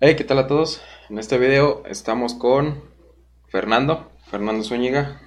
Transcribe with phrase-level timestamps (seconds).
[0.00, 0.80] Hey, ¿qué tal a todos?
[1.10, 2.84] En este video estamos con
[3.48, 5.20] Fernando, Fernando Zúñiga.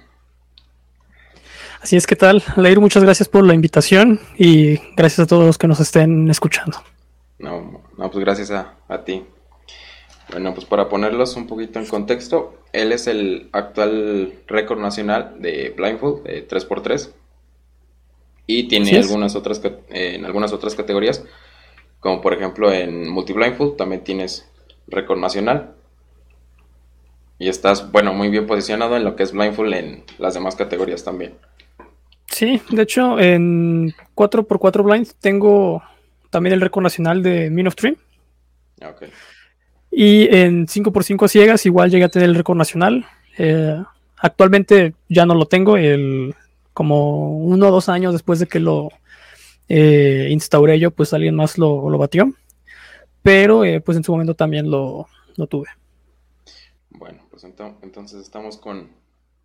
[1.82, 2.42] Así es, ¿qué tal?
[2.56, 6.78] Leir, muchas gracias por la invitación y gracias a todos los que nos estén escuchando.
[7.38, 9.26] No, no pues gracias a, a ti.
[10.30, 15.74] Bueno, pues para ponerlos un poquito en contexto, él es el actual récord nacional de
[15.76, 17.10] blindfold de 3x3
[18.46, 19.60] y tiene algunas otras
[19.90, 21.22] en algunas otras categorías,
[22.00, 24.48] como por ejemplo en multi blindfold también tienes
[24.86, 25.74] récord nacional.
[27.38, 31.02] Y estás, bueno, muy bien posicionado en lo que es blindfold en las demás categorías
[31.02, 31.34] también.
[32.26, 35.82] Sí, de hecho, en 4x4 blind tengo
[36.30, 37.96] también el récord nacional de Min of Dream.
[38.80, 39.10] Okay.
[39.90, 43.06] Y en 5x5 ciegas igual llegué a tener el récord nacional.
[43.38, 43.82] Eh,
[44.16, 46.34] actualmente ya no lo tengo, el,
[46.72, 48.90] como uno o dos años después de que lo
[49.68, 52.32] eh, instauré yo, pues alguien más lo, lo batió
[53.22, 55.08] pero eh, pues en su momento también lo,
[55.48, 55.68] tuve.
[56.90, 58.90] Bueno, pues entonces estamos con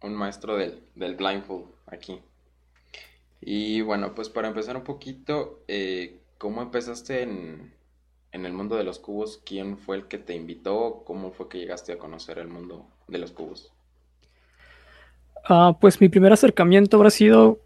[0.02, 2.20] un maestro del, blindfold aquí.
[3.42, 7.74] Y bueno, pues para empezar un poquito, eh, ¿cómo empezaste en,
[8.32, 9.42] el mundo de los cubos?
[9.44, 11.02] ¿Quién fue el que te invitó?
[11.06, 13.72] ¿Cómo fue que llegaste a conocer el mundo de los cubos?
[15.50, 17.60] Ah, pues mi primer acercamiento habrá sido,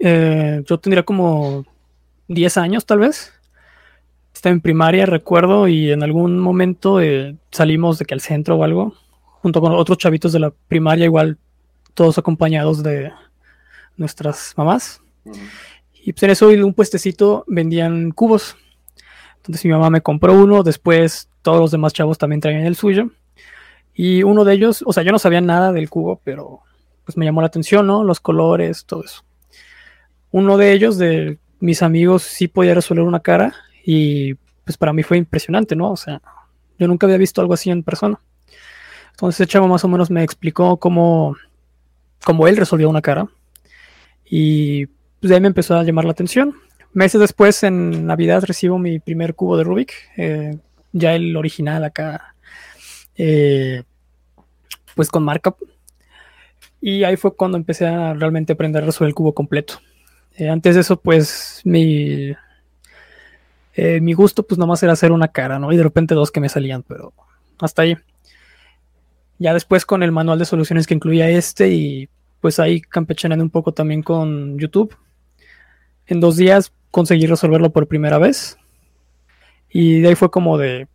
[0.00, 1.64] eh, yo tendría como
[2.28, 3.35] 10 años tal vez
[4.46, 8.62] estaba en primaria, recuerdo, y en algún momento eh, salimos de que al centro o
[8.62, 8.94] algo,
[9.42, 11.36] junto con otros chavitos de la primaria, igual
[11.94, 13.10] todos acompañados de
[13.96, 15.02] nuestras mamás.
[15.94, 18.56] Y pues en eso, en un puestecito, vendían cubos.
[19.38, 23.10] Entonces mi mamá me compró uno, después todos los demás chavos también traían el suyo.
[23.94, 26.60] Y uno de ellos, o sea, yo no sabía nada del cubo, pero
[27.04, 28.04] pues me llamó la atención, ¿no?
[28.04, 29.24] Los colores, todo eso.
[30.30, 33.52] Uno de ellos, de mis amigos, sí podía resolver una cara
[33.86, 34.34] y
[34.64, 35.92] pues para mí fue impresionante, ¿no?
[35.92, 36.20] O sea,
[36.76, 38.18] yo nunca había visto algo así en persona.
[39.12, 41.36] Entonces el chavo más o menos me explicó cómo,
[42.24, 43.28] cómo él resolvió una cara.
[44.24, 46.56] Y pues de ahí me empezó a llamar la atención.
[46.92, 49.92] Meses después, en Navidad, recibo mi primer cubo de Rubik.
[50.16, 50.58] Eh,
[50.92, 52.34] ya el original acá.
[53.16, 53.84] Eh,
[54.96, 55.54] pues con marca.
[56.80, 59.74] Y ahí fue cuando empecé a realmente aprender a resolver el cubo completo.
[60.34, 62.34] Eh, antes de eso, pues mi,
[63.76, 65.70] eh, mi gusto pues nomás era hacer una cara, ¿no?
[65.70, 67.12] Y de repente dos que me salían, pero
[67.60, 67.96] hasta ahí.
[69.38, 72.08] Ya después con el manual de soluciones que incluía este y
[72.40, 74.96] pues ahí campechaneando un poco también con YouTube.
[76.06, 78.56] En dos días conseguí resolverlo por primera vez.
[79.68, 80.88] Y de ahí fue como de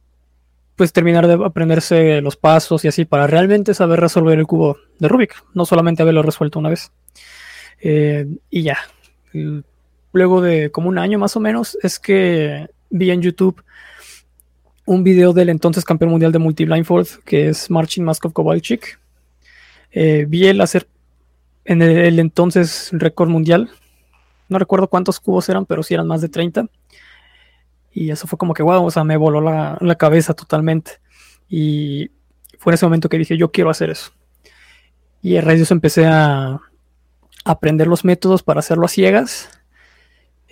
[0.75, 5.07] pues terminar de aprenderse los pasos y así para realmente saber resolver el cubo de
[5.07, 6.91] Rubik, no solamente haberlo resuelto una vez.
[7.79, 8.79] Eh, y ya,
[10.11, 13.63] luego de como un año más o menos, es que vi en YouTube
[14.85, 18.99] un video del entonces campeón mundial de multi-blindfold, que es Marcin Maskov Kowalczyk.
[19.91, 20.87] Eh, vi él hacer
[21.65, 23.69] en el, entonces récord mundial.
[24.49, 26.67] No recuerdo cuántos cubos eran, pero sí eran más de 30.
[27.93, 30.99] Y eso fue como que, wow, o sea, me voló la, la cabeza totalmente.
[31.47, 32.09] Y
[32.57, 34.11] fue en ese momento que dije, yo quiero hacer eso.
[35.21, 36.59] Y a raíz de eso empecé a
[37.45, 39.49] aprender los métodos para hacerlo a ciegas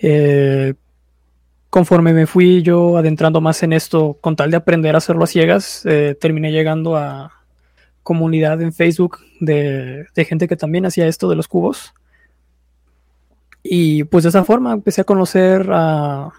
[0.02, 0.74] eh,
[1.68, 5.28] conforme me fui yo adentrando más en esto, con tal de aprender a hacerlo a
[5.28, 7.32] ciegas, eh, terminé llegando a
[8.02, 11.94] comunidad en Facebook de, gente que también hacía esto de los cubos.
[13.62, 16.32] Y pues de esa forma empecé a conocer a,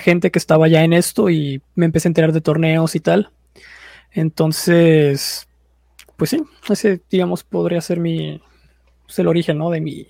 [0.00, 3.30] gente que estaba ya en esto y me empecé a enterar de torneos y tal.
[4.12, 5.48] Entonces,
[6.16, 8.42] pues sí, ese digamos podría ser mi,
[9.04, 9.70] pues, el origen, ¿no?
[9.70, 10.06] De mi,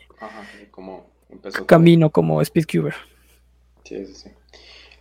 [1.67, 2.95] camino como speedcuber.
[3.85, 4.31] Sí, sí, sí.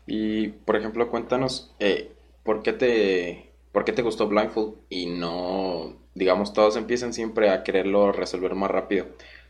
[0.08, 2.12] Y, por ejemplo, cuéntanos, eh,
[2.44, 7.64] ¿por, qué te, ¿por qué te gustó Blindfold y no, digamos, todos empiezan siempre a
[7.64, 9.08] quererlo resolver más rápido,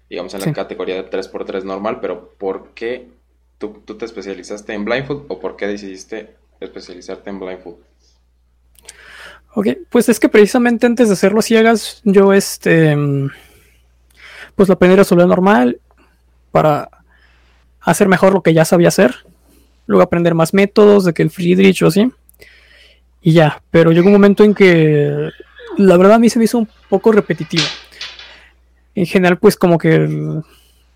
[0.10, 3.10] digamos, en la categoría de 3x3 normal, pero ¿por qué
[3.58, 7.78] tú, tú te especializaste en Blindfold o por qué decidiste especializarte en Blindfold?
[9.56, 12.96] Ok, pues es que precisamente antes de hacerlo ciegas, yo este,
[14.56, 15.80] pues lo aprendí a resolver normal
[16.56, 16.90] para
[17.82, 19.14] hacer mejor lo que ya sabía hacer.
[19.88, 22.10] Luego aprender más métodos de que el Friedrich o así.
[23.22, 25.32] Y ya, pero llegó un momento en que
[25.78, 27.66] la verdad a mí se me hizo un poco repetitivo.
[28.96, 30.08] En general, pues como que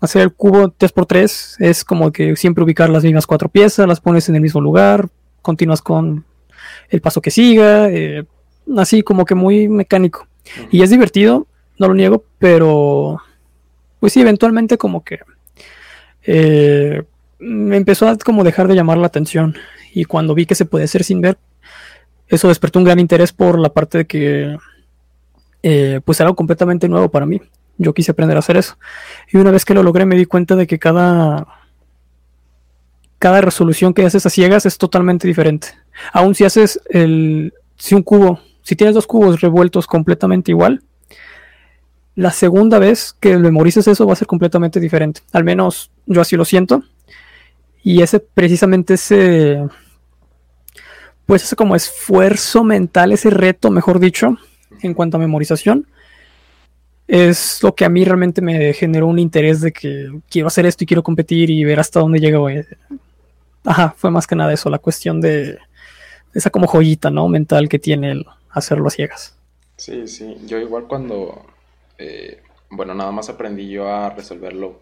[0.00, 4.30] hacer el cubo 3x3 es como que siempre ubicar las mismas cuatro piezas, las pones
[4.30, 5.10] en el mismo lugar,
[5.42, 6.24] continúas con
[6.88, 8.24] el paso que siga, eh,
[8.78, 10.26] así como que muy mecánico.
[10.70, 11.46] Y es divertido,
[11.76, 13.20] no lo niego, pero
[14.00, 15.20] pues sí, eventualmente como que
[16.24, 17.02] eh,
[17.38, 19.56] me empezó a como dejar de llamar la atención.
[19.92, 21.38] Y cuando vi que se puede hacer sin ver,
[22.28, 24.56] eso despertó un gran interés por la parte de que
[25.62, 27.40] eh, pues era algo completamente nuevo para mí.
[27.76, 28.76] Yo quise aprender a hacer eso.
[29.32, 31.46] Y una vez que lo logré me di cuenta de que cada,
[33.18, 35.68] cada resolución que haces a ciegas es totalmente diferente.
[36.12, 40.82] Aún si haces el, si un cubo, si tienes dos cubos revueltos completamente igual,
[42.14, 45.22] la segunda vez que memorices eso va a ser completamente diferente.
[45.32, 46.82] Al menos yo así lo siento.
[47.82, 49.62] Y ese precisamente ese
[51.24, 54.36] pues ese como esfuerzo mental, ese reto, mejor dicho,
[54.82, 55.86] en cuanto a memorización,
[57.06, 60.82] es lo que a mí realmente me generó un interés de que quiero hacer esto
[60.82, 62.48] y quiero competir y ver hasta dónde llego.
[63.64, 65.58] Ajá, fue más que nada eso, la cuestión de
[66.34, 67.28] esa como joyita, ¿no?
[67.28, 69.36] Mental que tiene el hacerlo a ciegas.
[69.76, 71.46] Sí, sí, yo igual cuando,
[71.96, 74.80] eh, bueno, nada más aprendí yo a resolverlo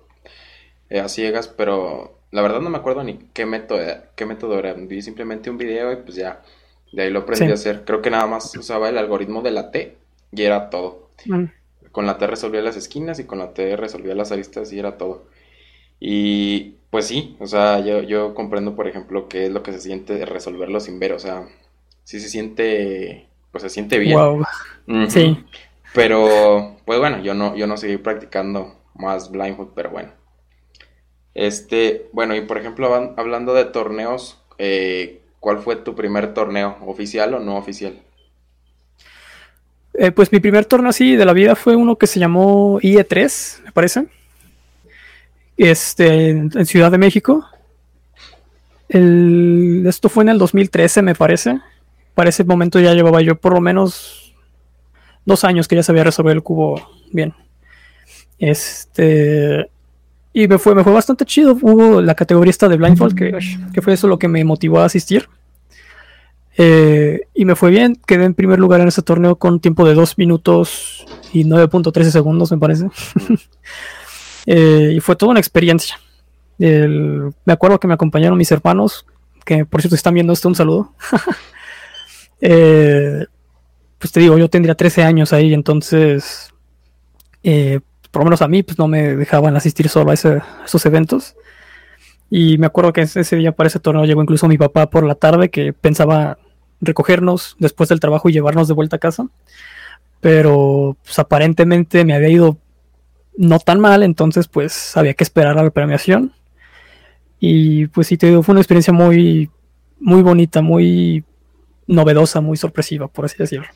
[0.90, 3.80] eh, a ciegas, pero la verdad no me acuerdo ni qué método,
[4.14, 4.72] qué método era.
[4.74, 6.42] Vi simplemente un video y pues ya,
[6.92, 7.84] de ahí lo aprendí a hacer.
[7.84, 9.96] Creo que nada más usaba el algoritmo de la T
[10.32, 11.10] y era todo.
[11.26, 11.44] Mm.
[11.92, 14.98] Con la T resolvía las esquinas y con la T resolvía las aristas y era
[14.98, 15.26] todo.
[16.00, 19.80] Y pues sí, o sea, yo, yo comprendo, por ejemplo, qué es lo que se
[19.80, 21.12] siente resolverlo sin ver.
[21.12, 21.48] O sea,
[22.04, 24.16] sí se siente, pues se siente bien.
[24.16, 24.44] Wow.
[25.08, 25.44] Sí.
[25.94, 30.12] Pero, pues bueno, yo no, yo no seguí practicando más blindfold, pero bueno.
[31.34, 36.76] Este, bueno, y por ejemplo, hablando de torneos, eh, ¿cuál fue tu primer torneo?
[36.84, 37.94] ¿Oficial o no oficial?
[39.94, 43.64] Eh, pues mi primer torneo así de la vida fue uno que se llamó IE3,
[43.64, 44.06] me parece.
[45.56, 47.44] Este, en, Ciudad de México.
[48.88, 51.58] esto fue en el 2013, me parece.
[52.14, 54.34] Para ese momento ya llevaba yo por lo menos
[55.24, 57.34] dos años que ya sabía resolver el cubo bien.
[58.38, 59.68] Este.
[60.32, 61.56] Y me fue, me fue bastante chido.
[61.60, 63.38] Hubo la categoría esta de Blindfold, que,
[63.72, 65.28] que fue eso lo que me motivó a asistir.
[66.60, 69.94] Eh, y me fue bien, quedé en primer lugar en ese torneo con tiempo de
[69.94, 72.88] 2 minutos y 9.13 segundos, me parece.
[74.50, 76.00] Eh, y fue toda una experiencia.
[76.56, 79.04] me acuerdo que me acompañaron mis hermanos,
[79.44, 80.94] que por cierto están viendo esto, un saludo.
[82.40, 83.26] Eh,
[83.98, 86.54] pues te digo, yo tendría 13 años ahí, entonces
[88.10, 91.36] por lo menos a mí, pues no me dejaban asistir solo a, esos eventos.
[92.30, 95.14] Y me acuerdo que ese día para ese torneo llegó incluso mi papá por la
[95.14, 96.38] tarde que pensaba
[96.80, 99.28] recogernos después del trabajo y llevarnos de vuelta a casa.
[100.20, 102.58] Pero pues, aparentemente me había ido
[103.36, 106.32] no tan mal, entonces pues había que esperar a la premiación.
[107.40, 109.48] Y pues sí, te digo, fue una experiencia muy,
[110.00, 111.24] muy bonita, muy
[111.86, 113.68] novedosa, muy sorpresiva, por así decirlo.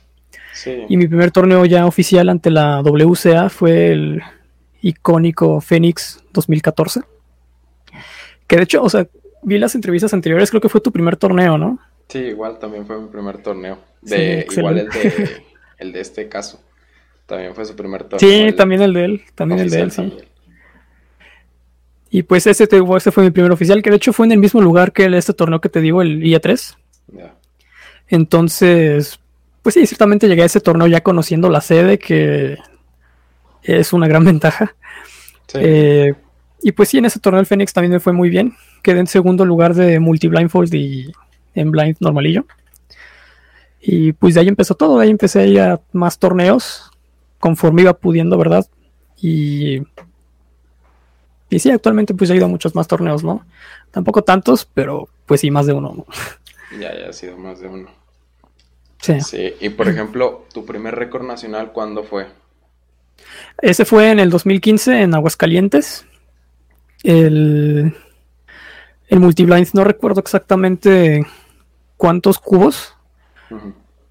[0.89, 4.23] Y mi primer torneo ya oficial ante la WCA fue el
[4.83, 7.01] icónico Phoenix 2014.
[8.47, 9.07] Que de hecho, o sea,
[9.43, 11.79] vi las entrevistas anteriores, creo que fue tu primer torneo, ¿no?
[12.09, 13.79] Sí, igual también fue mi primer torneo.
[14.03, 15.43] De, igual el de,
[15.79, 16.61] el de este caso.
[17.27, 18.19] También fue su primer torneo.
[18.19, 20.13] Sí, también el de él, también el de él, sí.
[22.11, 24.61] Y pues ese, ese fue mi primer oficial, que de hecho fue en el mismo
[24.61, 26.77] lugar que este torneo que te digo, el IA3.
[28.09, 29.19] Entonces,
[29.63, 32.59] pues sí, ciertamente llegué a ese torneo ya conociendo la sede, que
[33.63, 34.75] es una gran ventaja.
[35.55, 36.15] Eh,
[36.63, 38.55] y pues sí, en ese torneo el Fénix también me fue muy bien.
[38.83, 41.13] Quedé en segundo lugar de multi blindfold y
[41.55, 42.47] en blind normalillo.
[43.81, 46.91] Y pues de ahí empezó todo, de ahí empecé a ir a más torneos
[47.41, 48.65] conforme iba pudiendo, ¿verdad?
[49.21, 49.83] Y,
[51.51, 53.45] y sí, actualmente pues he ido a muchos más torneos, ¿no?
[53.91, 56.07] Tampoco tantos, pero pues sí, más de uno.
[56.79, 58.02] Ya, ya ha sido más de uno.
[59.03, 59.55] Sí.
[59.61, 62.29] Y por ejemplo, tu primer récord nacional, ¿cuándo fue?
[63.61, 66.07] Ese fue en el 2015 en Aguascalientes.
[67.03, 67.97] El,
[69.09, 71.27] el Multiblind, no recuerdo exactamente
[71.97, 72.95] cuántos cubos,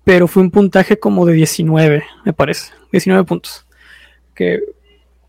[0.04, 2.74] pero fue un puntaje como de 19, me parece.
[2.92, 3.66] 19 puntos.
[4.36, 4.60] Que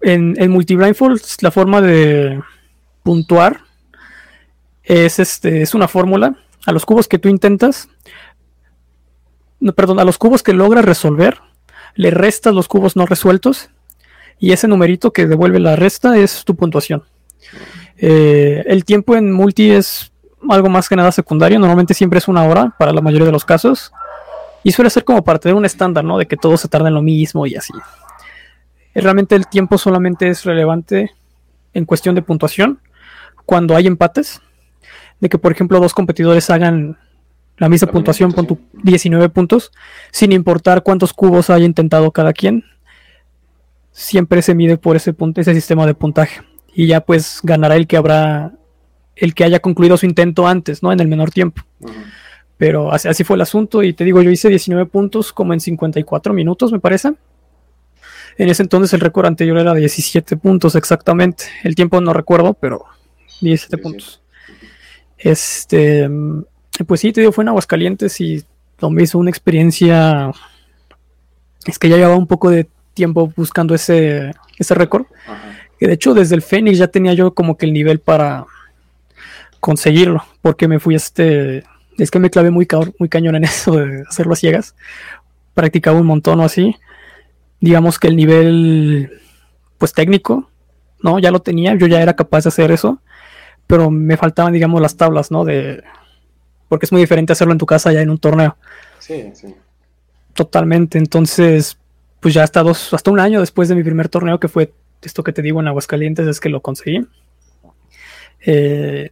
[0.01, 2.41] en, en Multiblindfold la forma de
[3.05, 3.61] puntuar
[4.83, 6.37] es, este, es una fórmula.
[6.67, 7.89] A los cubos que tú intentas,
[9.75, 11.39] perdón, a los cubos que logras resolver,
[11.95, 13.71] le restas los cubos no resueltos
[14.39, 17.05] y ese numerito que devuelve la resta es tu puntuación.
[17.97, 20.11] Eh, el tiempo en multi es
[20.51, 23.45] algo más que nada secundario, normalmente siempre es una hora para la mayoría de los
[23.45, 23.93] casos
[24.65, 26.19] y suele ser como parte de un estándar, ¿no?
[26.19, 27.73] De que todo se tarda en lo mismo y así.
[28.95, 31.13] Realmente el tiempo solamente es relevante
[31.73, 32.81] en cuestión de puntuación
[33.47, 34.41] cuando hay empates,
[35.21, 36.99] de que por ejemplo dos competidores hagan
[37.59, 39.73] la misma puntuación, pon tu 19 puntos,
[40.11, 42.65] sin importar cuántos cubos haya intentado cada quien.
[43.93, 46.41] Siempre se mide por ese punto, ese sistema de puntaje.
[46.75, 48.53] Y ya pues ganará el que habrá,
[49.17, 50.93] el que haya concluido su intento antes, ¿no?
[50.93, 51.63] En el menor tiempo.
[52.57, 55.61] Pero así, así, fue el asunto y te digo, yo hice 19 puntos como en
[55.61, 57.13] 54 minutos, me parece.
[58.39, 61.45] En ese entonces el récord anterior era 17 puntos exactamente.
[61.65, 62.85] El tiempo no recuerdo, pero
[63.41, 64.23] 17 puntos.
[65.19, 66.09] Este,
[66.87, 68.45] pues sí, te digo, fue en Aguascalientes y
[68.81, 70.31] me hizo una experiencia.
[71.67, 75.07] Es que ya llevaba un poco de tiempo buscando ese, ese récord.
[75.79, 78.47] Que de hecho, desde el Fénix ya tenía yo como que el nivel para
[79.61, 80.25] conseguirlo.
[80.41, 81.65] Porque me fui a este.
[81.99, 82.67] Es que me clavé muy,
[82.99, 84.75] muy cañón en eso de hacerlo a ciegas.
[85.55, 86.77] Practicaba un montón o así
[87.63, 89.21] digamos que el nivel,
[89.79, 90.51] pues técnico,
[91.01, 91.21] ¿no?
[91.21, 92.99] Ya lo tenía, yo ya era capaz de hacer eso,
[93.69, 95.45] pero me faltaban, digamos, las tablas, ¿no?
[95.45, 95.83] De,
[96.73, 98.57] porque es muy diferente hacerlo en tu casa ya en un torneo.
[98.99, 99.55] Sí, sí.
[100.33, 101.77] Totalmente, entonces,
[102.19, 105.23] pues ya hasta dos, hasta un año después de mi primer torneo, que fue esto
[105.23, 107.07] que te digo en Aguascalientes, es que lo conseguí.
[108.47, 109.11] Eh,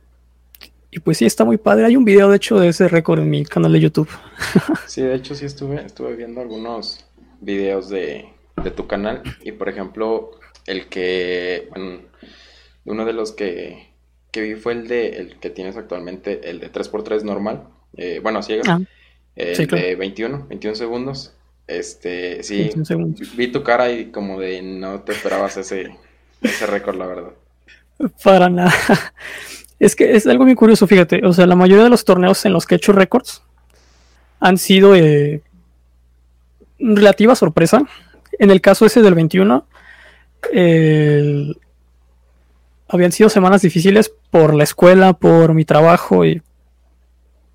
[0.90, 1.85] y pues sí, está muy padre.
[1.85, 4.09] Hay un video, de hecho, de ese récord en mi canal de YouTube.
[4.87, 7.05] Sí, de hecho, sí estuve, estuve viendo algunos
[7.43, 8.25] videos de,
[8.64, 9.23] de tu canal.
[9.43, 10.31] Y por ejemplo,
[10.67, 11.69] el que,
[12.87, 13.89] uno de los que,
[14.31, 17.65] que vi fue el de el que tienes actualmente, el de 3x3 normal.
[17.97, 18.69] Eh, bueno, ciegas.
[18.69, 18.81] Ah,
[19.37, 21.33] el de 21, 21 segundos.
[21.67, 22.71] Este, sí,
[23.37, 25.97] vi tu cara y como de no te esperabas ese,
[26.43, 27.31] ese récord, la verdad.
[28.23, 28.73] Para nada.
[29.79, 31.25] Es que es algo muy curioso, fíjate.
[31.25, 33.43] O sea, la mayoría de los torneos en los que he hecho récords
[34.39, 35.41] han sido eh,
[36.79, 37.87] relativa sorpresa
[38.39, 39.67] en el caso ese del 21,
[42.90, 46.42] habían sido semanas difíciles por la escuela, por mi trabajo y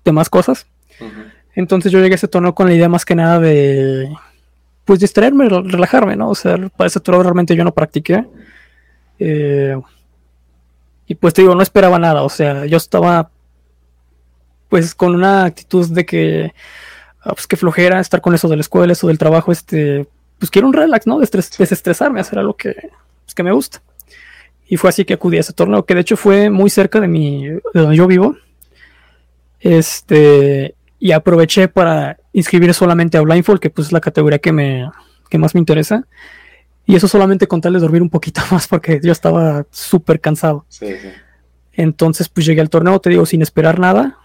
[0.04, 0.66] demás cosas.
[1.54, 4.08] Entonces yo llegué a ese torneo con la idea más que nada de,
[4.84, 6.30] pues distraerme, relajarme, ¿no?
[6.30, 8.24] O sea, para ese torneo realmente yo no practiqué.
[9.18, 9.78] Eh,
[11.06, 13.30] y pues te digo, no esperaba nada, o sea, yo estaba
[14.68, 16.52] pues con una actitud de que,
[17.22, 20.50] ah, pues que flojera estar con eso de la escuela, eso del trabajo, este, pues
[20.50, 21.20] quiero un relax, ¿no?
[21.20, 22.74] desestresarme, hacer algo que,
[23.24, 23.80] pues, que me gusta.
[24.68, 27.08] Y fue así que acudí a ese torneo, que de hecho fue muy cerca de
[27.08, 28.36] mi, de donde yo vivo.
[29.60, 34.90] Este, y aproveché para inscribir solamente a Blindfold, que pues es la categoría que me,
[35.28, 36.06] que más me interesa.
[36.84, 40.64] Y eso solamente con tal de dormir un poquito más, porque yo estaba súper cansado.
[40.68, 41.08] Sí, sí.
[41.72, 44.18] Entonces, pues llegué al torneo, te digo, sin esperar nada.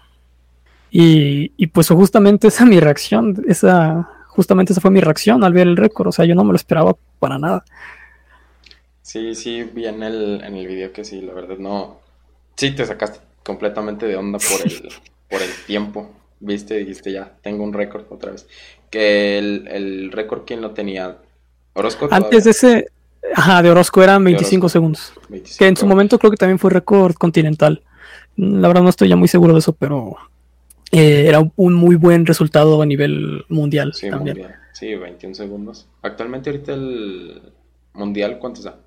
[0.90, 5.66] Y, y pues justamente esa mi reacción, esa, justamente esa fue mi reacción al ver
[5.66, 6.08] el récord.
[6.08, 7.64] O sea, yo no me lo esperaba para nada.
[9.12, 12.00] Sí, sí, vi en el, en el video que sí, la verdad no.
[12.56, 14.88] Sí, te sacaste completamente de onda por el,
[15.28, 16.10] por el tiempo.
[16.40, 18.48] Viste, dijiste ya, tengo un récord otra vez.
[18.88, 21.18] Que el, el récord, ¿quién lo tenía?
[21.74, 22.08] Orozco.
[22.10, 22.86] Antes de ese,
[23.34, 25.12] ajá, de Orozco eran 25 segundos.
[25.58, 27.82] que en su momento creo que también fue récord continental.
[28.36, 30.16] La verdad no estoy ya muy seguro de eso, pero
[30.90, 34.46] eh, era un muy buen resultado a nivel mundial sí, también.
[34.72, 35.86] Sí, 21 segundos.
[36.00, 37.42] Actualmente ahorita el
[37.92, 38.78] mundial, ¿cuántos da?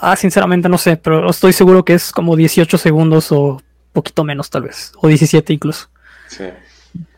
[0.00, 4.50] Ah, sinceramente no sé, pero estoy seguro que es como 18 segundos o poquito menos
[4.50, 5.88] tal vez, o 17 incluso.
[6.28, 6.44] Sí.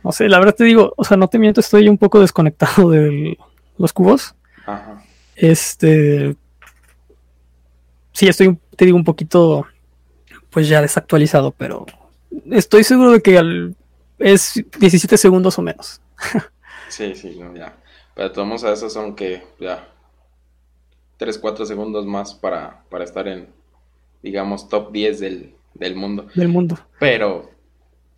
[0.04, 2.90] No sé, la verdad te digo, o sea, no te miento, estoy un poco desconectado
[2.90, 3.38] de
[3.78, 4.34] los cubos.
[4.66, 5.02] Ajá.
[5.34, 6.36] Este...
[8.12, 9.66] Sí, estoy, te digo, un poquito,
[10.50, 11.84] pues ya desactualizado, pero
[12.50, 13.74] estoy seguro de que
[14.18, 16.00] es 17 segundos o menos.
[16.88, 17.76] sí, sí, ya.
[18.14, 19.86] Pero tomamos a esos son que ya
[21.16, 23.48] 3, 4 segundos más para, para estar en,
[24.22, 25.54] digamos, top 10 del,
[25.94, 26.26] mundo.
[26.34, 26.78] Del mundo.
[26.98, 27.50] Pero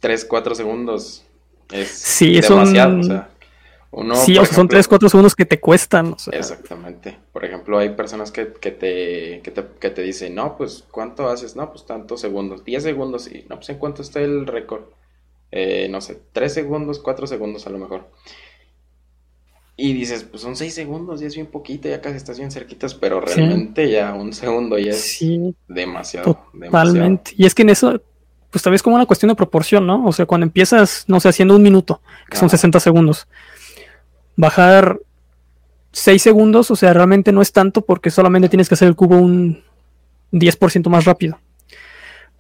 [0.01, 1.25] 3, 4 segundos
[1.71, 2.99] es demasiado.
[2.99, 3.31] O sea,
[4.17, 6.15] sí, o sea, son 3, 4 segundos que te cuestan.
[6.33, 7.17] Exactamente.
[7.33, 11.29] Por ejemplo, hay personas que, que, te, que, te, que te dicen, no, pues, ¿cuánto
[11.29, 11.57] haces?
[11.57, 12.65] No, pues, tantos segundos.
[12.65, 13.29] 10 segundos.
[13.29, 14.83] Y, no, pues, ¿en cuánto está el récord?
[15.51, 18.09] Eh, no sé, 3 segundos, 4 segundos a lo mejor.
[19.79, 22.95] Y dices, pues son 6 segundos, ya es bien poquito, ya casi estás bien cerquitas,
[22.95, 25.25] pero realmente ya un segundo ya es
[25.69, 26.35] demasiado.
[26.53, 27.33] Totalmente.
[27.37, 28.03] Y es que en eso,
[28.51, 30.05] pues tal vez como una cuestión de proporción, ¿no?
[30.05, 33.29] O sea, cuando empiezas, no sé, haciendo un minuto, que son 60 segundos
[34.39, 35.01] bajar
[35.91, 39.17] 6 segundos, o sea, realmente no es tanto porque solamente tienes que hacer el cubo
[39.17, 39.65] un
[40.33, 41.41] 10% más rápido.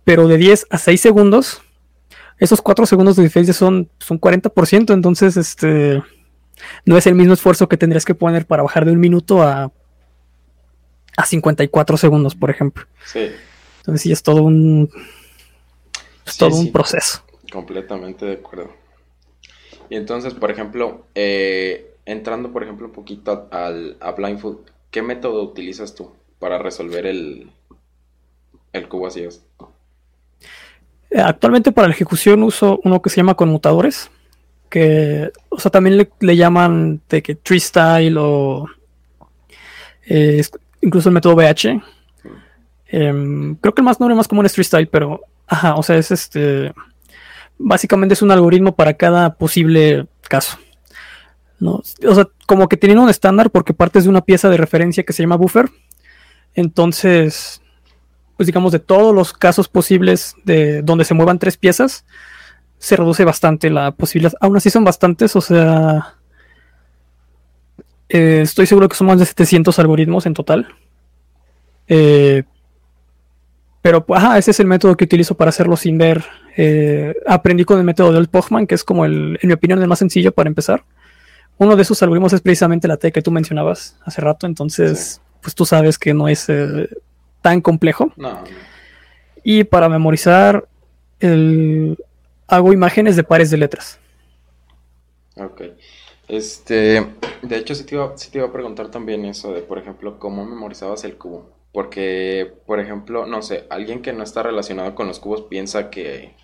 [0.04, 1.60] Pero de 10 a 6 segundos,
[2.38, 6.00] esos 4 segundos de diferencia son, son 40%, entonces este
[6.84, 9.72] no es el mismo esfuerzo que tendrías que poner para bajar de un minuto a,
[11.16, 12.86] a 54 segundos, por ejemplo.
[13.04, 13.30] Sí.
[13.78, 14.90] Entonces sí, es todo un,
[16.26, 17.22] es todo un proceso.
[17.50, 18.70] Completamente de acuerdo.
[19.90, 24.58] Y entonces, por ejemplo, eh, entrando, por ejemplo, un poquito al, a Blindfold,
[24.90, 27.50] ¿qué método utilizas tú para resolver el,
[28.72, 29.26] el cubo así
[31.10, 34.10] Eh, actualmente para la ejecución uso uno que se llama conmutadores,
[34.68, 38.66] que, o sea, también le, llaman de que tree style o
[40.06, 40.42] eh,
[40.80, 41.80] incluso el método BH.
[42.90, 45.96] Em, creo que el más nombre más común es tree style, pero, ajá, o sea,
[45.96, 46.72] es este,
[47.58, 50.58] básicamente es un algoritmo para cada posible caso.
[51.60, 51.82] ¿no?
[52.06, 55.12] O sea, como que tienen un estándar porque partes de una pieza de referencia que
[55.12, 55.70] se llama buffer.
[56.54, 57.60] Entonces,
[58.36, 62.04] pues digamos, de todos los casos posibles de donde se muevan tres piezas,
[62.78, 64.32] se reduce bastante la posibilidad.
[64.40, 66.14] Aún así son bastantes, o sea,
[68.08, 70.68] eh, estoy seguro que son más de 700 algoritmos en total.
[71.88, 72.44] Eh,
[73.82, 76.24] pero, ajá, ese es el método que utilizo para hacerlo sin ver.
[76.56, 79.88] Eh, aprendí con el método del Pochman, que es como el, en mi opinión, el
[79.88, 80.84] más sencillo para empezar.
[81.58, 85.54] Uno de esos algoritmos es precisamente la T que tú mencionabas hace rato, entonces, pues
[85.54, 86.46] tú sabes que no es
[87.42, 88.12] tan complejo.
[89.42, 90.68] Y para memorizar,
[92.48, 93.98] hago imágenes de pares de letras.
[95.36, 95.62] Ok.
[96.26, 97.06] Este,
[97.42, 100.44] de hecho, sí te, iba, te iba a preguntar también eso de, por ejemplo, cómo
[100.44, 101.50] memorizabas el cubo.
[101.72, 106.34] Porque, por ejemplo, no sé, alguien que no está relacionado con los cubos piensa que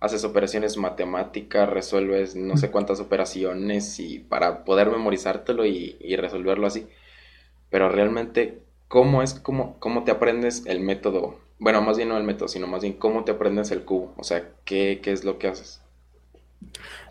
[0.00, 6.66] haces operaciones matemáticas, resuelves no sé cuántas operaciones y para poder memorizártelo y, y resolverlo
[6.66, 6.86] así.
[7.70, 11.38] Pero realmente, ¿cómo es, cómo, cómo te aprendes el método?
[11.58, 14.14] Bueno, más bien no el método, sino más bien cómo te aprendes el cubo.
[14.16, 15.80] O sea, ¿qué, qué es lo que haces?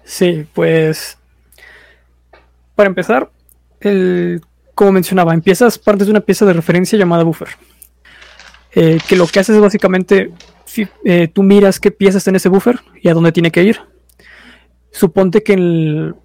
[0.04, 1.18] Sí, pues
[2.78, 3.32] para empezar,
[3.80, 4.40] el,
[4.76, 7.50] como mencionaba, empiezas partes de una pieza de referencia llamada buffer.
[8.72, 10.32] Eh, que lo que haces es básicamente,
[11.04, 13.82] eh, tú miras qué pieza está en ese buffer y a dónde tiene que ir.
[14.92, 16.16] Suponte que el...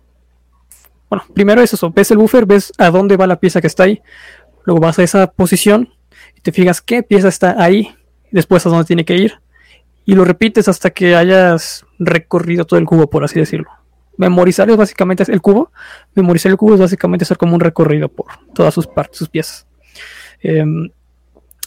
[1.09, 3.85] Bueno, primero es eso, ves el buffer, ves a dónde va la pieza que está
[3.85, 4.02] ahí.
[4.64, 5.88] Luego vas a esa posición
[6.37, 7.95] y te fijas qué pieza está ahí,
[8.32, 9.40] después a dónde tiene que ir.
[10.04, 13.70] Y lo repites hasta que hayas recorrido todo el cubo, por así decirlo.
[14.16, 15.70] Memorizar es básicamente el cubo.
[16.14, 19.66] Memorizar el cubo es básicamente hacer como un recorrido por todas sus partes, sus piezas.
[20.40, 20.90] Em,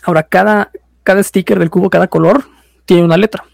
[0.03, 0.71] ahora, cada,
[1.03, 2.43] cada sticker del cubo, cada color,
[2.85, 3.45] tiene una letra,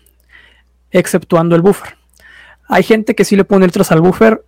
[0.90, 1.96] exceptuando el buffer.
[2.68, 4.44] Hay gente que sí le pone letras al buffer.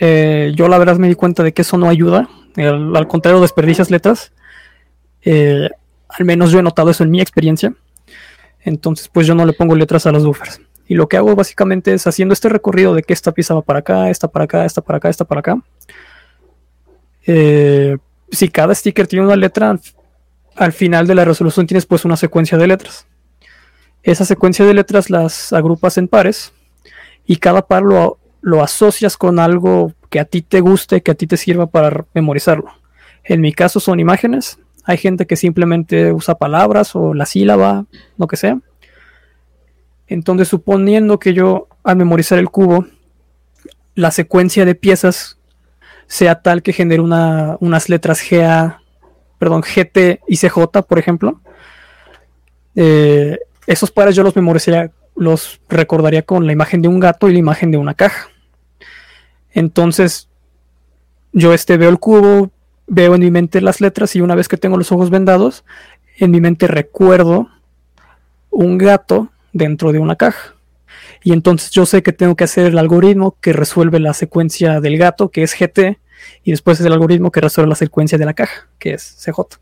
[0.00, 3.90] Eh, yo la verdad me di cuenta de que eso no ayuda al contrario, desperdicias
[3.90, 4.32] letras.
[5.22, 5.68] Eh,
[6.08, 7.74] al menos yo he notado eso en mi experiencia.
[8.64, 10.60] Entonces, pues yo no le pongo letras a los buffers.
[10.86, 13.80] Y lo que hago básicamente es haciendo este recorrido de que esta pieza va para
[13.80, 15.62] acá, esta para acá, esta para acá, esta para acá.
[17.26, 17.96] Eh,
[18.30, 19.78] si cada sticker tiene una letra,
[20.56, 23.06] al final de la resolución tienes pues una secuencia de letras.
[24.02, 26.52] Esa secuencia de letras las agrupas en pares
[27.24, 31.14] y cada par lo, lo asocias con algo que a ti te guste, que a
[31.14, 32.70] ti te sirva para memorizarlo.
[33.24, 34.58] En mi caso son imágenes.
[34.84, 38.58] Hay gente que simplemente usa palabras o la sílaba, lo que sea.
[40.08, 42.86] Entonces, suponiendo que yo al memorizar el cubo,
[43.94, 45.38] la secuencia de piezas
[46.06, 48.82] sea tal que genere unas letras GA,
[49.38, 51.40] perdón, GT y CJ, por ejemplo,
[52.74, 57.32] eh, esos pares yo los memorizaría, los recordaría con la imagen de un gato y
[57.32, 58.28] la imagen de una caja.
[59.50, 60.28] Entonces,
[61.32, 62.50] yo este veo el cubo,
[62.94, 65.64] veo en mi mente las letras y una vez que tengo los ojos vendados,
[66.18, 67.48] en mi mente recuerdo
[68.50, 70.54] un gato dentro de una caja.
[71.24, 74.98] Y entonces yo sé que tengo que hacer el algoritmo que resuelve la secuencia del
[74.98, 75.98] gato, que es GT,
[76.44, 79.58] y después es el algoritmo que resuelve la secuencia de la caja, que es CJ.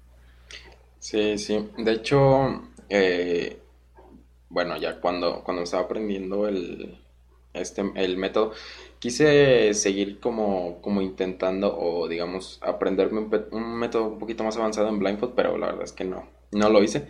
[0.99, 1.69] Sí, sí.
[1.79, 3.61] De hecho, eh,
[4.49, 6.99] bueno, ya cuando, cuando estaba aprendiendo el,
[7.55, 8.53] este, el método,
[8.99, 14.99] quise seguir como, como intentando o digamos aprenderme un, método un poquito más avanzado en
[14.99, 17.07] Blindfold, pero la verdad es que no, no lo hice.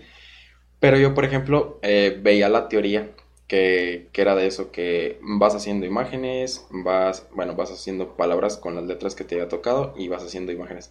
[0.79, 3.11] Pero yo, por ejemplo, eh, veía la teoría
[3.47, 8.77] que, que, era de eso, que vas haciendo imágenes, vas, bueno, vas haciendo palabras con
[8.77, 10.91] las letras que te haya tocado y vas haciendo imágenes.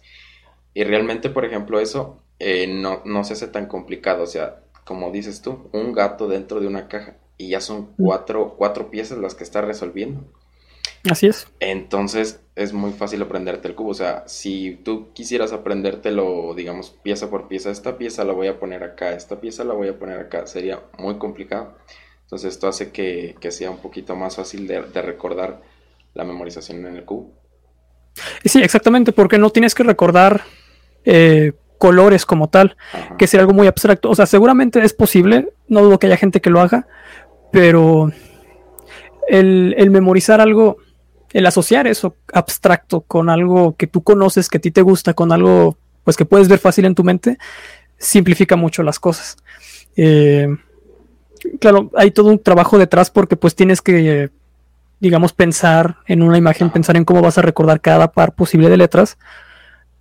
[0.74, 5.10] Y realmente, por ejemplo, eso eh, no, no se hace tan complicado, o sea, como
[5.10, 9.34] dices tú, un gato dentro de una caja y ya son cuatro, cuatro piezas las
[9.34, 10.22] que está resolviendo.
[11.10, 11.48] Así es.
[11.58, 13.90] Entonces es muy fácil aprenderte el cubo.
[13.90, 18.60] O sea, si tú quisieras aprendértelo, digamos, pieza por pieza, esta pieza la voy a
[18.60, 21.78] poner acá, esta pieza la voy a poner acá, sería muy complicado.
[22.24, 25.62] Entonces esto hace que, sea un poquito más fácil de, recordar
[26.12, 27.32] la memorización en el cubo.
[28.44, 30.42] Sí, exactamente, porque no tienes que recordar
[31.06, 32.76] eh, colores como tal,
[33.16, 34.10] que sea algo muy abstracto.
[34.10, 36.86] O sea, seguramente es posible, no dudo que haya gente que lo haga,
[37.50, 38.10] pero
[39.28, 40.78] el, memorizar algo,
[41.32, 45.32] el asociar eso abstracto con algo que tú conoces, que a ti te gusta, con
[45.32, 47.38] algo pues que puedes ver fácil en tu mente,
[47.98, 49.36] simplifica mucho las cosas.
[49.96, 50.48] Eh,
[51.60, 54.30] claro, hay todo un trabajo detrás porque pues tienes que,
[54.98, 58.76] digamos, pensar en una imagen, pensar en cómo vas a recordar cada par posible de
[58.76, 59.18] letras.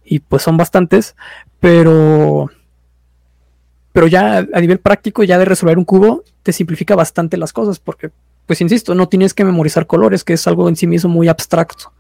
[0.04, 1.16] Y pues son bastantes,
[1.60, 2.50] pero
[3.92, 7.78] pero ya a nivel práctico, ya de resolver un cubo, te simplifica bastante las cosas,
[7.80, 8.10] porque,
[8.48, 11.94] pues insisto, no tienes que memorizar colores, que es algo en sí mismo muy abstracto,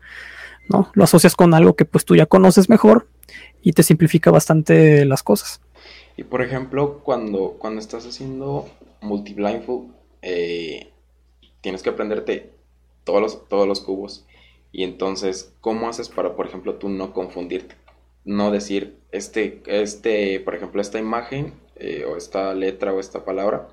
[0.69, 0.89] ¿no?
[0.95, 3.05] Lo asocias con algo que pues tú ya conoces mejor
[3.61, 5.61] y te simplifica bastante las cosas.
[6.17, 8.67] Y por ejemplo, cuando, cuando estás haciendo
[9.01, 9.91] multi-blindfold,
[10.23, 10.89] eh,
[11.61, 12.49] tienes que aprenderte
[13.03, 14.25] todos los, todos los cubos.
[14.71, 17.75] Y entonces, ¿cómo haces para, por ejemplo, tú no confundirte?
[18.25, 23.67] No decir, este, este, por ejemplo, esta imagen eh, o esta letra o esta palabra,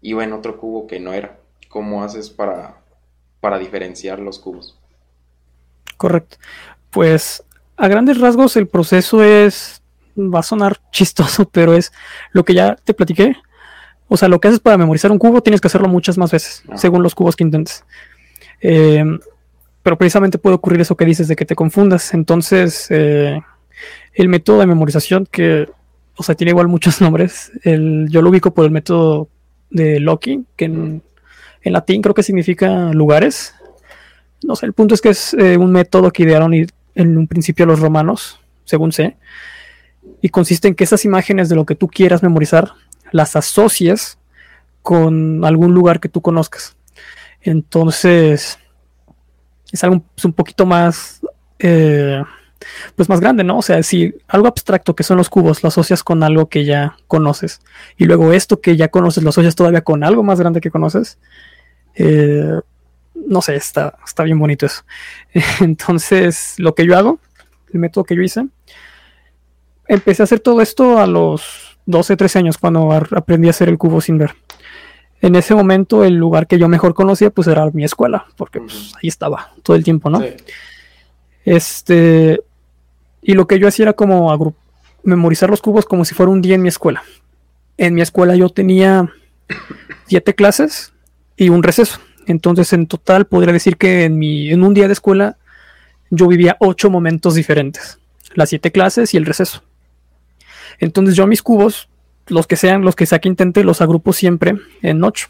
[0.00, 1.38] iba en otro cubo que no era.
[1.68, 2.80] ¿Cómo haces para,
[3.40, 4.78] para diferenciar los cubos?
[5.96, 6.36] Correcto.
[6.90, 7.44] Pues
[7.76, 9.82] a grandes rasgos el proceso es,
[10.16, 11.92] va a sonar chistoso, pero es
[12.32, 13.36] lo que ya te platiqué.
[14.08, 16.62] O sea, lo que haces para memorizar un cubo tienes que hacerlo muchas más veces,
[16.68, 16.78] ah.
[16.78, 17.84] según los cubos que intentes.
[18.60, 19.04] Eh,
[19.82, 22.14] pero precisamente puede ocurrir eso que dices de que te confundas.
[22.14, 23.40] Entonces, eh,
[24.14, 25.68] el método de memorización que
[26.18, 27.50] o sea, tiene igual muchos nombres.
[27.62, 29.28] El, yo lo ubico por el método
[29.70, 31.02] de Loki, que en,
[31.64, 33.54] latín creo que significa lugares.
[34.42, 37.66] No sé, el punto es que es eh, un método que idearon en un principio
[37.66, 39.16] los romanos, según sé,
[40.22, 42.72] y consiste en que esas imágenes de lo que tú quieras memorizar
[43.12, 44.18] las asocies
[44.82, 46.76] con algún lugar que tú conozcas.
[47.42, 48.58] Entonces,
[49.70, 51.20] es algo es un poquito más
[51.58, 52.22] eh,
[52.96, 53.58] pues más grande, ¿no?
[53.58, 56.96] O sea, si algo abstracto que son los cubos lo asocias con algo que ya
[57.06, 57.60] conoces
[57.96, 61.18] y luego esto que ya conoces lo asocias todavía con algo más grande que conoces,
[61.94, 62.60] eh,
[63.14, 64.82] no sé, está, está bien bonito eso.
[65.60, 67.18] Entonces, lo que yo hago,
[67.72, 68.46] el método que yo hice,
[69.86, 73.78] empecé a hacer todo esto a los 12, 13 años cuando aprendí a hacer el
[73.78, 74.34] cubo sin ver.
[75.20, 78.92] En ese momento el lugar que yo mejor conocía pues era mi escuela, porque pues,
[78.96, 80.22] ahí estaba todo el tiempo, ¿no?
[81.44, 82.40] Este,
[83.22, 84.54] y lo que yo hacía era como
[85.02, 87.02] memorizar los cubos como si fuera un día en mi escuela.
[87.76, 89.12] En mi escuela yo tenía
[90.06, 90.92] siete clases
[91.36, 92.00] y un receso.
[92.26, 95.38] Entonces, en total, podría decir que en, mi, en un día de escuela
[96.10, 97.98] yo vivía ocho momentos diferentes.
[98.34, 99.62] Las siete clases y el receso.
[100.78, 101.88] Entonces, yo mis cubos,
[102.26, 105.28] los que sean, los que sea que intente, los agrupo siempre en ocho.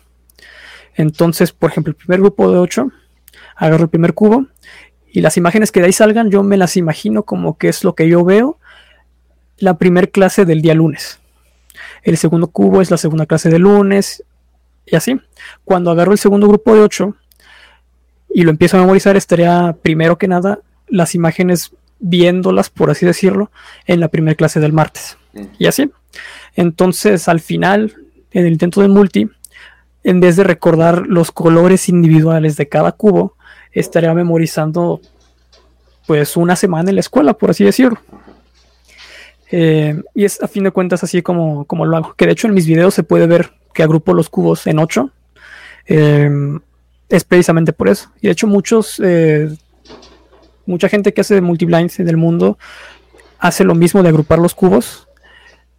[0.96, 2.90] Entonces, por ejemplo, el primer grupo de ocho,
[3.54, 4.46] agarro el primer cubo
[5.10, 7.94] y las imágenes que de ahí salgan, yo me las imagino como que es lo
[7.94, 8.58] que yo veo
[9.58, 11.18] la primer clase del día lunes.
[12.02, 14.22] El segundo cubo es la segunda clase del lunes
[14.86, 15.20] y así.
[15.64, 17.16] Cuando agarro el segundo grupo de 8
[18.34, 23.50] y lo empiezo a memorizar, estaría primero que nada las imágenes viéndolas, por así decirlo,
[23.86, 25.18] en la primera clase del martes.
[25.32, 25.42] Mm.
[25.58, 25.90] Y así.
[26.54, 27.94] Entonces, al final,
[28.30, 29.28] en el intento de multi,
[30.04, 33.36] en vez de recordar los colores individuales de cada cubo,
[33.72, 35.00] estaría memorizando
[36.06, 38.00] pues una semana en la escuela, por así decirlo.
[39.50, 42.14] Eh, y es a fin de cuentas así como, como lo hago.
[42.14, 45.10] Que de hecho en mis videos se puede ver que agrupo los cubos en ocho.
[45.86, 46.30] Eh,
[47.08, 48.10] es precisamente por eso.
[48.20, 49.54] Y de hecho muchos, eh,
[50.66, 52.58] mucha gente que hace multiblinds en el mundo
[53.38, 55.08] hace lo mismo de agrupar los cubos.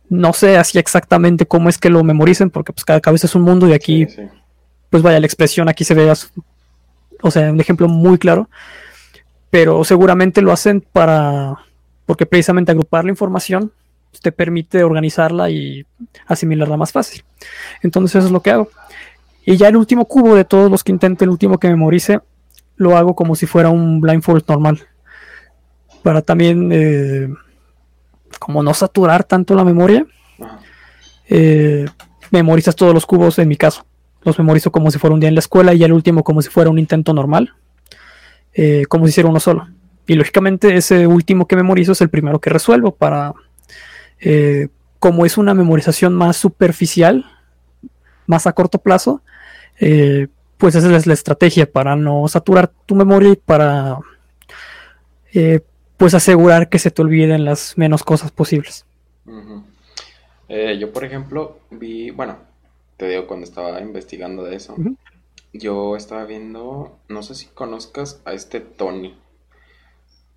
[0.09, 3.43] No sé así exactamente cómo es que lo memoricen, porque pues cada cabeza es un
[3.43, 4.07] mundo y aquí,
[4.89, 6.11] pues vaya, la expresión aquí se ve
[7.21, 8.49] o sea, un ejemplo muy claro,
[9.49, 11.57] pero seguramente lo hacen para,
[12.05, 13.71] porque precisamente agrupar la información
[14.21, 15.85] te permite organizarla y
[16.25, 17.23] asimilarla más fácil.
[17.81, 18.69] Entonces eso es lo que hago.
[19.45, 22.19] Y ya el último cubo de todos los que intente, el último que memorice,
[22.75, 24.87] lo hago como si fuera un blindfold normal.
[26.03, 27.27] Para también, eh,
[28.39, 30.05] como no saturar tanto la memoria,
[31.27, 31.85] eh,
[32.31, 33.85] memorizas todos los cubos en mi caso
[34.23, 36.49] los memorizo como si fuera un día en la escuela y el último como si
[36.49, 37.53] fuera un intento normal,
[38.53, 39.67] eh, como si hiciera uno solo.
[40.07, 43.33] Y lógicamente ese último que memorizo es el primero que resuelvo para,
[44.19, 47.25] eh, como es una memorización más superficial,
[48.25, 49.21] más a corto plazo,
[49.79, 50.27] eh,
[50.57, 53.97] pues esa es la estrategia para no saturar tu memoria y para
[55.95, 58.85] pues asegurar que se te olviden las menos cosas posibles.
[60.47, 62.48] yo, por ejemplo, vi, bueno,
[62.99, 64.75] te digo, cuando estaba investigando de eso,
[65.53, 69.17] yo estaba viendo, no sé si conozcas a este Tony,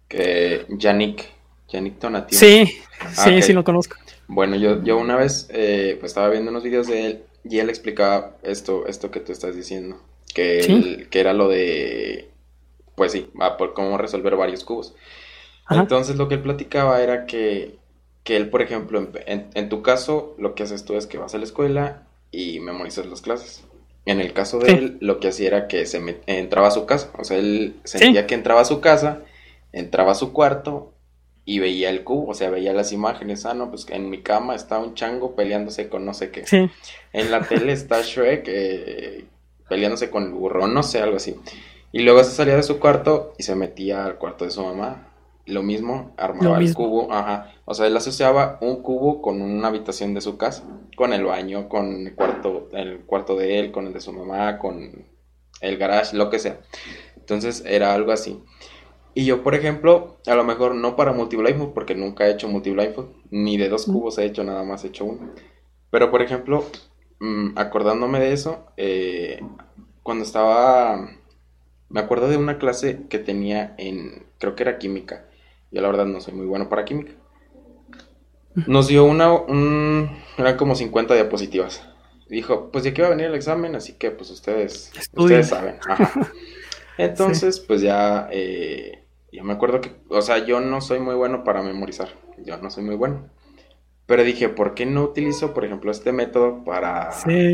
[0.07, 1.25] que Yannick,
[1.68, 2.38] Yannick Tonatiuh.
[2.38, 3.96] Sí, ah, sí, sí lo conozco.
[4.29, 7.68] Bueno, yo, yo una vez eh, pues estaba viendo unos videos de él y él
[7.68, 10.01] explicaba esto, esto que tú estás diciendo,
[10.33, 12.31] que, que era lo de,
[12.94, 14.94] pues sí, por cómo resolver varios cubos.
[15.68, 17.77] Entonces lo que él platicaba era que,
[18.22, 21.35] que él, por ejemplo, en, en, tu caso, lo que haces tú es que vas
[21.35, 23.62] a la escuela y memorizas las clases.
[24.04, 27.12] En el caso de él, lo que hacía era que se entraba a su casa.
[27.18, 29.20] O sea, él sentía que entraba a su casa,
[29.70, 30.92] entraba a su cuarto
[31.44, 33.46] y veía el cubo, o sea, veía las imágenes.
[33.46, 36.70] Ah, no, pues en mi cama está un chango peleándose con no sé qué.
[37.12, 39.24] En la tele está Shrek eh,
[39.68, 41.36] peleándose con el burro, no sé, algo así.
[41.92, 45.12] Y luego se salía de su cuarto y se metía al cuarto de su mamá.
[45.46, 47.52] Lo mismo, armaba el cubo, ajá.
[47.64, 50.62] O sea, él asociaba un cubo con una habitación de su casa,
[50.96, 54.59] con el baño, con el cuarto, el cuarto de él, con el de su mamá,
[54.59, 55.07] con
[55.61, 56.61] el garage, lo que sea.
[57.16, 58.40] Entonces era algo así.
[59.14, 63.11] Y yo, por ejemplo, a lo mejor no para Multiblindfold, porque nunca he hecho Multiblindfold,
[63.31, 65.33] ni de dos cubos he hecho, nada más he hecho uno.
[65.90, 66.64] Pero, por ejemplo,
[67.20, 69.40] mm, acordándome de eso, eh,
[70.02, 71.11] cuando estaba...
[71.90, 75.26] Me acuerdo de una clase que tenía en, creo que era química.
[75.72, 77.12] Yo la verdad no soy muy bueno para química.
[78.66, 81.82] Nos dio una, un, eran como 50 diapositivas.
[82.28, 85.78] Dijo, pues ya que va a venir el examen, así que pues ustedes, ustedes saben.
[86.98, 91.42] Entonces, pues ya eh, yo me acuerdo que, o sea, yo no soy muy bueno
[91.44, 92.08] para memorizar,
[92.44, 93.30] yo no soy muy bueno.
[94.04, 97.11] Pero dije, ¿por qué no utilizo, por ejemplo, este método para,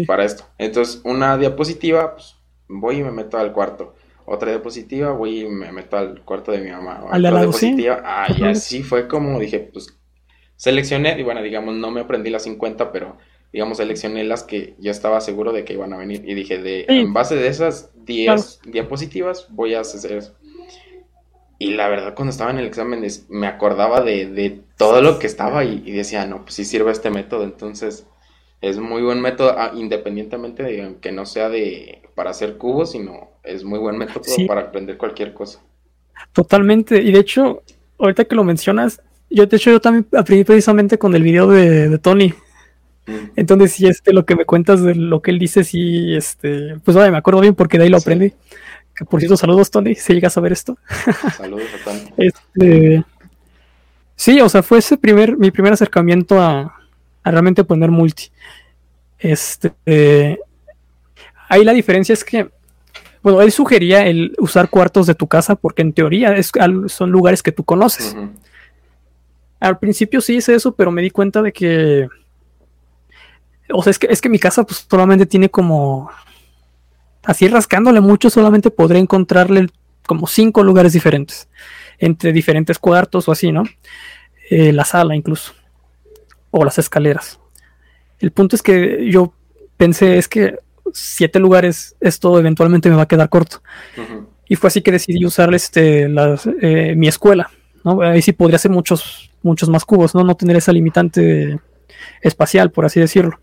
[0.06, 0.44] para esto?
[0.58, 2.36] Entonces, una diapositiva, pues
[2.68, 3.94] voy y me meto al cuarto.
[4.30, 7.04] Otra diapositiva, voy y me meto al cuarto de mi mamá.
[7.04, 9.98] Otra diapositiva, ah, y así fue como dije, pues
[10.56, 13.16] seleccioné, y bueno, digamos, no me aprendí las 50, pero
[13.52, 16.22] digamos, seleccioné las que ya estaba seguro de que iban a venir.
[16.26, 20.34] Y dije, de, en base de esas 10 diapositivas, voy a hacer eso.
[21.58, 25.64] Y la verdad, cuando estaba en el examen, me acordaba de, todo lo que estaba
[25.64, 27.44] y, decía, no, pues sí sirve este método.
[27.44, 28.06] Entonces,
[28.60, 33.30] es muy buen método, ah, independientemente de que no sea de para hacer cubos, sino
[33.44, 35.60] es muy buen método para aprender cualquier cosa.
[36.32, 37.00] Totalmente.
[37.00, 37.62] Y de hecho,
[37.96, 39.00] ahorita que lo mencionas,
[39.30, 42.34] yo de hecho yo también aprendí precisamente con el video de, Tony.
[43.06, 43.12] Mm.
[43.36, 46.96] Entonces, si este lo que me cuentas de lo que él dice, sí, este, pues
[46.96, 48.34] vaya, me acuerdo bien porque de ahí lo aprendí
[49.06, 50.76] por cierto, saludos, Tony, si llegas a ver esto.
[51.36, 52.00] Saludos a Tony.
[52.16, 53.04] Este,
[54.16, 56.74] sí, o sea, fue ese primer, mi primer acercamiento a,
[57.24, 58.30] realmente poner multi.
[59.18, 60.40] Este,
[61.48, 62.50] ahí la diferencia es que,
[63.22, 66.52] bueno, él sugería el usar cuartos de tu casa porque en teoría es,
[66.86, 68.16] son lugares que tú conoces.
[69.60, 72.08] Al principio sí hice eso, pero me di cuenta de que,
[73.72, 76.10] o sea, es que, es que mi casa pues solamente tiene como
[77.28, 79.66] Así rascándole mucho solamente podré encontrarle
[80.06, 81.46] como cinco lugares diferentes,
[81.98, 83.64] entre diferentes cuartos o así, ¿no?
[84.48, 85.52] Eh, la sala incluso,
[86.50, 87.38] o las escaleras.
[88.18, 89.34] El punto es que yo
[89.76, 90.58] pensé es que
[90.92, 93.62] siete lugares esto eventualmente me va a quedar corto.
[94.48, 96.08] Y fue así que decidí usar este,
[96.62, 97.50] eh, mi escuela.
[97.84, 98.00] ¿no?
[98.02, 100.24] Ahí sí podría hacer muchos, muchos más cubos, ¿no?
[100.24, 101.60] No tener esa limitante
[102.22, 103.38] espacial, por así decirlo.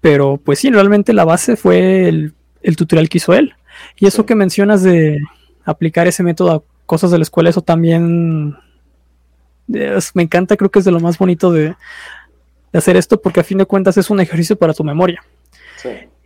[0.00, 3.54] Pero pues sí, realmente la base fue el el tutorial que hizo él.
[3.96, 5.18] Y eso que mencionas de
[5.64, 8.56] aplicar ese método a cosas de la escuela, eso también
[9.66, 11.74] me encanta, creo que es de lo más bonito de,
[12.72, 15.24] hacer esto, porque a fin de cuentas es un ejercicio para tu memoria.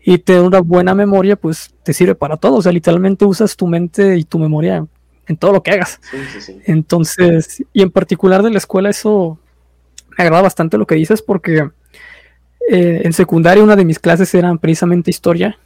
[0.07, 2.57] Y tener una buena memoria, pues te sirve para todo.
[2.57, 4.87] O sea, literalmente usas tu mente y tu memoria
[5.27, 6.01] en todo lo que hagas.
[6.65, 9.39] Entonces, y en particular de la escuela, eso
[10.17, 11.71] me agrada bastante lo que dices, porque
[12.71, 15.59] eh, en secundaria una de mis clases eran precisamente historia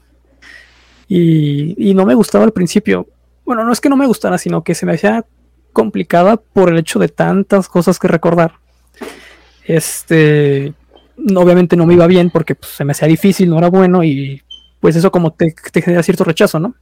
[1.09, 3.09] y, no me gustaba al principio.
[3.45, 5.25] Bueno, no es que no me gustara, sino que se me hacía
[5.73, 8.53] complicada por el hecho de tantas cosas que recordar.
[9.65, 10.75] Este,
[11.37, 14.43] obviamente no me iba bien porque pues, se me hacía difícil, no era bueno y
[14.81, 16.75] pues eso como te, genera cierto rechazo, ¿no?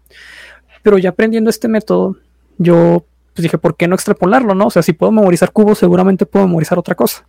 [0.82, 2.16] Pero ya aprendiendo este método,
[2.58, 4.66] yo pues dije, ¿por qué no extrapolarlo, no?
[4.66, 7.26] O sea, si puedo memorizar cubos, seguramente puedo memorizar otra cosa.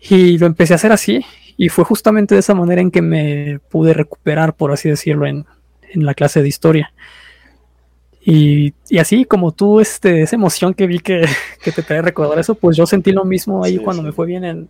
[0.00, 1.24] Y lo empecé a hacer así
[1.56, 5.46] y fue justamente de esa manera en que me pude recuperar, por así decirlo, en,
[5.92, 6.92] en la clase de historia.
[8.22, 11.26] Y, así como tú, este, esa emoción que vi que,
[11.64, 14.68] te trae recordar eso, pues yo sentí lo mismo ahí cuando me fue bien en,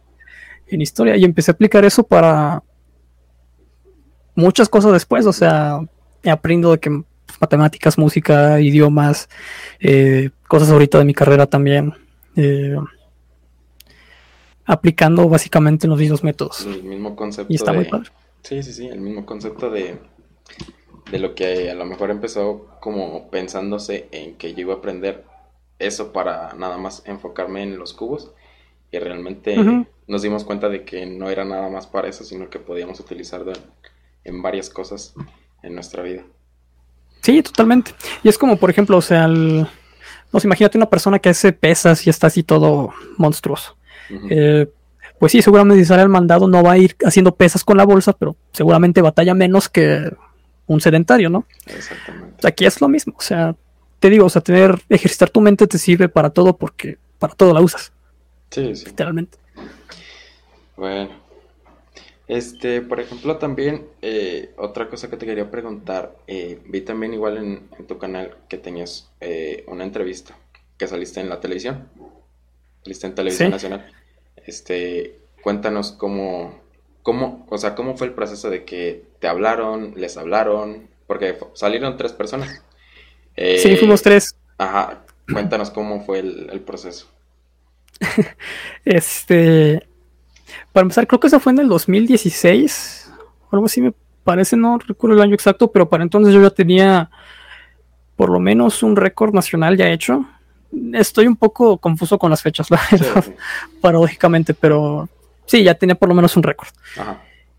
[0.79, 2.63] historia y empecé a aplicar eso para
[4.35, 5.81] muchas cosas después, o sea,
[6.23, 7.03] he aprendido de que
[7.41, 9.29] matemáticas, música, idiomas,
[9.81, 11.95] eh, cosas ahorita de mi carrera también,
[12.37, 12.77] eh,
[14.65, 16.67] aplicando básicamente los mismos métodos.
[16.67, 17.53] El mismo concepto.
[17.53, 18.11] Y está muy padre.
[18.43, 19.99] Sí, sí, sí, el mismo concepto de
[21.11, 25.25] de lo que a lo mejor empezó como pensándose en que yo iba a aprender
[25.79, 28.33] eso para nada más enfocarme en los cubos
[28.91, 29.57] y realmente
[30.07, 33.53] nos dimos cuenta de que no era nada más para eso, sino que podíamos utilizarlo
[34.25, 35.15] en, varias cosas
[35.63, 36.25] en nuestra vida.
[37.21, 37.93] Sí, totalmente.
[38.23, 39.67] Y es como, por ejemplo, o sea, el,
[40.33, 43.77] no imagínate una persona que hace pesas y está así todo monstruoso.
[44.29, 44.67] Eh,
[45.19, 47.85] pues sí, seguramente si sale al mandado no va a ir haciendo pesas con la
[47.85, 50.11] bolsa, pero seguramente batalla menos que
[50.67, 51.47] un sedentario, ¿no?
[51.67, 52.47] Exactamente.
[52.47, 53.55] Aquí es lo mismo, o sea,
[53.99, 57.53] te digo, o sea, tener, ejercitar tu mente te sirve para todo porque para todo
[57.53, 57.93] la usas.
[58.51, 58.87] Sí, sí.
[58.87, 59.39] Literalmente.
[60.77, 61.31] Bueno.
[62.31, 67.39] Este, por ejemplo, también, eh, otra cosa que te quería preguntar, eh, vi también igual
[67.39, 70.39] en, tu canal que tenías eh, una entrevista
[70.79, 71.89] que saliste en la televisión,
[72.85, 73.93] saliste en Televisión Nacional.
[74.47, 76.61] Este, cuéntanos cómo,
[77.03, 81.97] cómo, o sea, cómo fue el proceso de que te hablaron, les hablaron, porque salieron
[81.97, 82.63] tres personas.
[83.37, 84.37] sí, fuimos tres.
[84.57, 87.09] Ajá, cuéntanos cómo fue el proceso.
[88.85, 89.87] este,
[90.73, 93.13] para empezar, creo que eso fue en el 2016,
[93.51, 93.93] algo así me
[94.25, 97.11] parece, no recuerdo el año exacto, pero para entonces yo ya tenía
[98.17, 100.27] por lo menos un récord nacional ya hecho.
[100.93, 103.25] Estoy un poco confuso con las fechas, la verdad,
[103.81, 105.09] paradójicamente, pero
[105.47, 106.69] sí, ya tenía por lo menos un récord.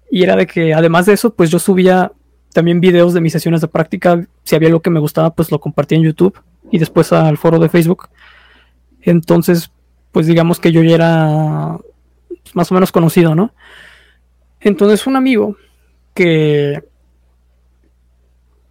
[0.09, 2.11] Y era de que además de eso, pues yo subía
[2.53, 4.23] también videos de mis sesiones de práctica.
[4.43, 7.59] Si había algo que me gustaba, pues lo compartía en YouTube y después al foro
[7.59, 8.09] de Facebook.
[9.01, 9.71] Entonces,
[10.11, 11.77] pues digamos que yo ya era
[12.53, 13.53] más o menos conocido, ¿no?
[14.59, 15.55] Entonces un amigo
[16.13, 16.83] que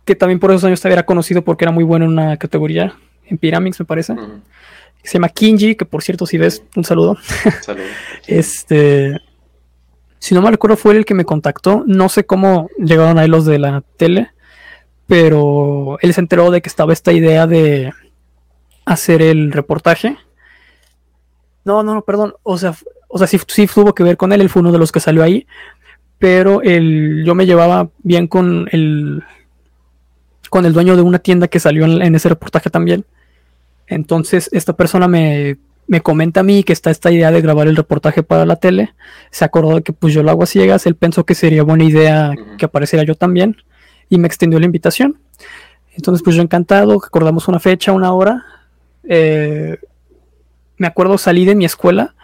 [0.04, 2.94] que también por esos años era conocido porque era muy bueno en una categoría,
[3.26, 4.16] en Pyramix me parece,
[5.04, 7.16] se llama Kinji, que por cierto si ves, un saludo.
[7.60, 7.84] saludo.
[8.26, 9.20] este,
[10.18, 13.44] si no me recuerdo fue el que me contactó, no sé cómo llegaron ahí los
[13.44, 14.30] de la tele,
[15.06, 17.92] pero él se enteró de que estaba esta idea de
[18.84, 20.16] hacer el reportaje.
[21.64, 22.74] No, no, no, perdón, o sea,
[23.08, 25.00] o sea, sí, sí tuvo que ver con él, él fue uno de los que
[25.00, 25.46] salió ahí,
[26.18, 29.22] pero el, yo me llevaba bien con el,
[30.48, 33.04] con el dueño de una tienda que salió en, ese reportaje también.
[33.86, 37.76] Entonces, esta persona me, me, comenta a mí que está esta idea de grabar el
[37.76, 38.94] reportaje para la tele.
[39.30, 41.84] Se acordó de que pues yo lo hago a ciegas, él pensó que sería buena
[41.84, 43.56] idea que apareciera yo también
[44.08, 45.18] y me extendió la invitación.
[45.94, 48.44] Entonces, pues yo encantado, acordamos una fecha, una hora.
[49.04, 49.78] Eh,
[50.80, 52.14] me acuerdo salí de mi escuela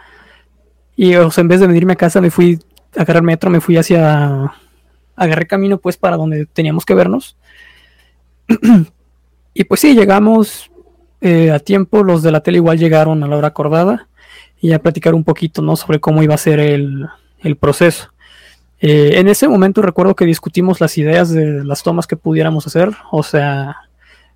[0.95, 2.59] y en vez de venirme a casa, me fui
[2.97, 4.51] a agarrar metro, me fui hacia.
[5.15, 7.37] Agarré camino, pues, para donde teníamos que vernos.
[9.53, 10.71] y pues sí, llegamos
[11.21, 12.03] eh, a tiempo.
[12.03, 14.07] Los de la tele igual llegaron a la hora acordada.
[14.59, 15.75] Y a platicar un poquito, ¿no?
[15.75, 17.07] Sobre cómo iba a ser el,
[17.59, 18.11] proceso.
[18.81, 22.89] Eh, en ese momento recuerdo que discutimos las ideas de las tomas que pudiéramos hacer.
[23.11, 23.75] O sea,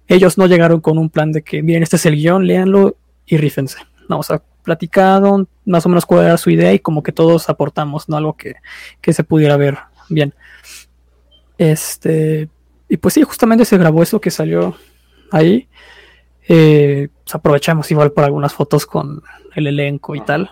[0.07, 3.37] ellos no llegaron con un plan de que, miren, este es el guion, léanlo y
[3.37, 3.77] rífense.
[4.09, 7.49] No, o sea, platicado más o menos cuál era su idea y como que todos
[7.49, 8.17] aportamos, ¿no?
[8.17, 8.55] Algo que,
[9.13, 9.77] se pudiera ver
[10.09, 10.33] bien.
[11.57, 12.49] Este,
[12.89, 14.75] y pues sí, justamente se grabó eso que salió
[15.31, 15.67] ahí.
[16.47, 19.21] Eh, pues aprovechamos igual para algunas fotos con
[19.55, 20.49] el elenco y tal.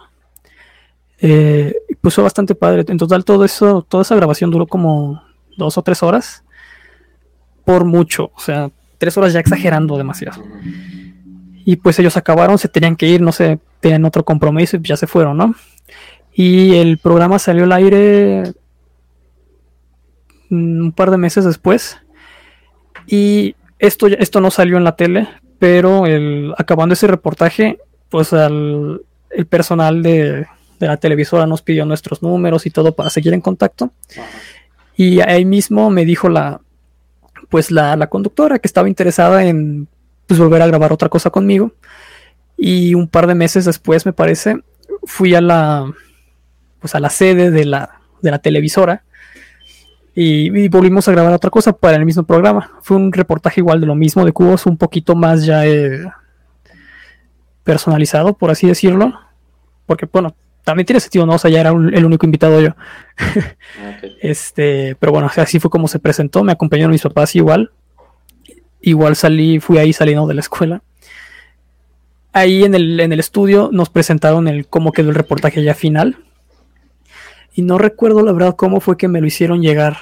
[1.21, 2.85] Eh, y pues fue bastante padre.
[2.87, 5.23] En total, todo eso, toda esa grabación duró como
[5.57, 6.43] dos o tres horas.
[7.65, 8.31] Por mucho.
[8.35, 10.43] O sea, tres horas ya exagerando demasiado.
[11.65, 14.97] Y pues ellos acabaron, se tenían que ir, no sé, tenían otro compromiso y ya
[14.97, 15.55] se fueron, ¿no?
[16.33, 18.53] Y el programa salió al aire
[20.49, 21.97] un par de meses después.
[23.07, 29.01] Y esto, esto no salió en la tele, pero el, acabando ese reportaje, pues el
[29.49, 30.47] personal de,
[30.79, 33.91] la televisora nos pidió nuestros números y todo para seguir en contacto.
[34.95, 36.61] Y ahí mismo me dijo la,
[37.49, 39.87] pues la, la conductora que estaba interesada en
[40.29, 41.73] pues volver a grabar otra cosa conmigo.
[42.55, 44.59] Y un par de meses después, me parece,
[45.05, 45.91] fui a la,
[46.79, 49.03] pues a la sede de la, de la televisora
[50.13, 52.73] y, volvimos a grabar otra cosa para el mismo programa.
[52.83, 56.05] Fue un reportaje igual de lo mismo, de cubos, un poquito más ya eh,
[57.63, 59.13] personalizado, por así decirlo.
[59.87, 61.33] Porque, bueno, también tiene sentido, ¿no?
[61.33, 62.75] O sea, ya era el único invitado yo.
[64.21, 66.43] Este, pero bueno, así fue como se presentó.
[66.43, 67.71] Me acompañaron mis papás igual
[68.81, 70.81] igual salí, fui ahí saliendo de la escuela.
[72.31, 76.17] Ahí en el, en el estudio nos presentaron el cómo quedó el reportaje ya final.
[77.53, 79.97] Y no recuerdo la verdad cómo fue que me lo hicieron llegar.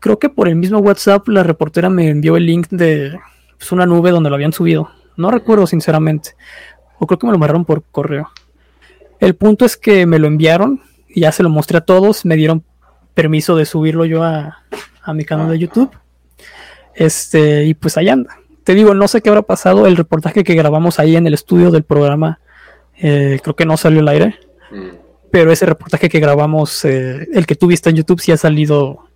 [0.00, 3.18] Creo que por el mismo WhatsApp la reportera me envió el link de
[3.56, 4.90] pues, una nube donde lo habían subido.
[5.16, 6.36] No recuerdo sinceramente.
[6.98, 8.30] O creo que me lo mandaron por correo.
[9.20, 12.24] El punto es que me lo enviaron y ya se lo mostré a todos.
[12.24, 12.64] Me dieron
[13.14, 14.58] permiso de subirlo yo a,
[15.02, 15.90] a mi canal de YouTube.
[16.94, 18.38] Este, y pues ahí anda.
[18.64, 19.86] Te digo, no sé qué habrá pasado.
[19.86, 22.40] El reportaje que grabamos ahí en el estudio del programa,
[22.98, 24.38] eh, creo que no salió al aire.
[24.70, 24.96] Mm.
[25.30, 29.08] Pero ese reportaje que grabamos, eh, el que tuviste en YouTube, sí ha salido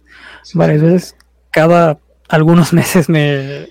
[0.55, 1.17] varias veces.
[1.51, 1.99] Cada
[2.29, 3.69] algunos meses me,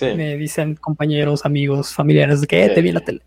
[0.00, 3.22] me dicen compañeros, amigos, familiares que eh, te vi en la tele.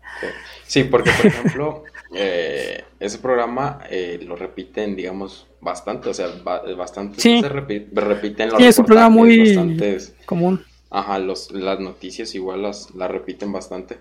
[0.66, 1.84] Sí, porque por ejemplo,
[2.14, 6.28] eh, ese programa eh, lo repiten, digamos, bastante, o sea,
[6.76, 7.40] bastante sí.
[7.40, 10.62] se repiten los sí, es un programa muy común.
[10.90, 13.98] Ajá, los, las noticias igual las, las repiten bastante.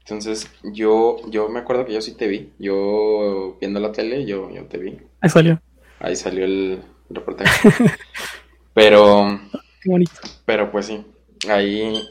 [0.00, 2.52] Entonces, yo, yo me acuerdo que yo sí te vi.
[2.58, 4.98] Yo viendo la tele, yo, yo te vi.
[5.20, 5.60] Ahí salió.
[5.98, 7.70] Ahí salió el reportaje.
[8.74, 9.40] pero.
[9.82, 10.12] Qué bonito.
[10.44, 11.04] Pero pues sí.
[11.48, 12.06] Ahí,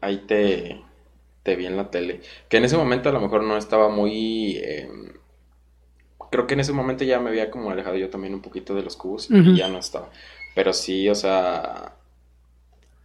[0.00, 0.82] ahí te,
[1.42, 2.20] te vi en la tele.
[2.48, 4.56] Que en ese momento a lo mejor no estaba muy...
[4.56, 4.88] Eh,
[6.30, 8.82] creo que en ese momento ya me había como alejado yo también un poquito de
[8.82, 10.08] los cubos y ya no estaba.
[10.54, 11.94] Pero sí, o sea,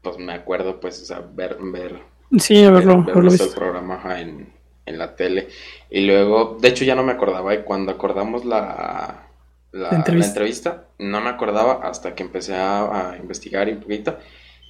[0.02, 1.58] pues me acuerdo pues, o sea, ver...
[1.60, 2.02] ver
[2.38, 4.54] sí, verlo, el programa en,
[4.86, 5.50] en la tele.
[5.90, 9.28] Y luego, de hecho ya no me acordaba y cuando acordamos la,
[9.72, 10.86] la, entrevista.
[10.98, 14.18] no me acordaba hasta que empecé a, a investigar un poquito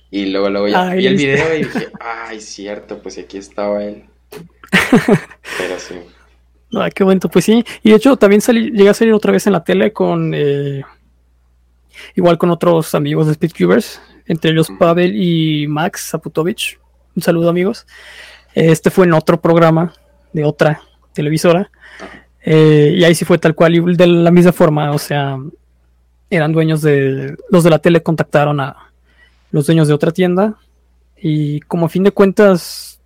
[0.09, 4.05] y luego, luego ya vi el video y dije, ay, cierto, pues aquí estaba él.
[5.57, 5.95] Pero sí.
[6.73, 7.63] Ay, qué bueno, pues sí.
[7.83, 10.83] Y de hecho también salí, llegué a salir otra vez en la tele con, eh,
[12.15, 16.79] igual con otros amigos de Speedcubers, entre ellos Pavel y Max Zaputovich.
[17.15, 17.85] Un saludo amigos.
[18.53, 19.93] Este fue en otro programa
[20.33, 20.81] de otra
[21.13, 21.69] televisora.
[22.41, 25.37] Eh, y ahí sí fue tal cual, y de la misma forma, o sea,
[26.29, 28.86] eran dueños de, los de la tele contactaron a,
[29.51, 30.55] los dueños de otra tienda.
[31.19, 32.99] Y como a fin de cuentas,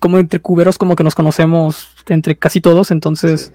[0.00, 2.90] como entre cuberos, como que nos conocemos entre casi todos.
[2.90, 3.52] Entonces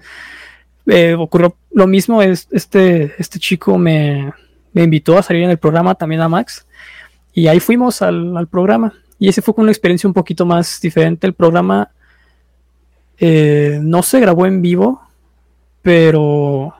[0.86, 2.22] eh, ocurrió lo mismo.
[2.22, 4.32] Es, este, este chico me,
[4.74, 6.66] invitó a salir en el programa, también a Max.
[7.32, 8.92] Y ahí fuimos al, programa.
[9.18, 11.26] Y ese fue una experiencia un poquito más diferente.
[11.26, 11.90] El programa
[13.18, 15.02] eh, no se grabó en vivo,
[15.82, 16.74] pero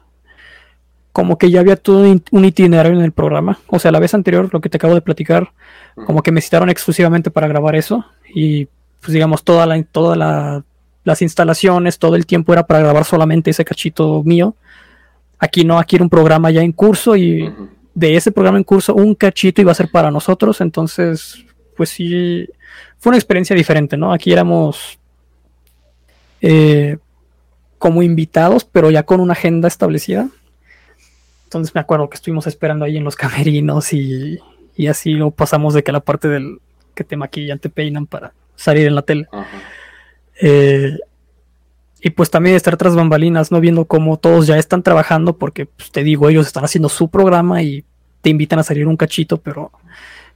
[1.12, 3.58] como que ya había todo un itinerario en el programa.
[3.66, 5.52] O sea, la vez anterior, lo que te acabo de platicar,
[6.06, 8.04] como que me citaron exclusivamente para grabar eso.
[8.34, 8.66] Y
[9.00, 10.64] pues digamos, toda la, toda
[11.04, 14.54] las instalaciones, todo el tiempo era para grabar solamente ese cachito mío.
[15.38, 17.52] Aquí no, aquí era un programa ya en curso y
[17.94, 20.60] de ese programa en curso un cachito iba a ser para nosotros.
[20.60, 21.44] Entonces,
[21.76, 22.48] pues sí,
[22.98, 24.12] fue una experiencia diferente, ¿no?
[24.12, 24.98] Aquí éramos
[26.40, 26.98] eh,
[27.78, 30.28] como invitados, pero ya con una agenda establecida.
[31.48, 34.38] Entonces me acuerdo que estuvimos esperando ahí en los camerinos y,
[34.86, 36.60] así lo pasamos de que la parte del
[36.94, 39.28] que te maquillan, te peinan para salir en la tele.
[40.42, 40.98] Eh,
[42.02, 43.60] y pues también estar tras bambalinas, ¿no?
[43.60, 47.62] Viendo cómo todos ya están trabajando, porque pues, te digo, ellos están haciendo su programa
[47.62, 47.82] y
[48.20, 49.72] te invitan a salir un cachito, pero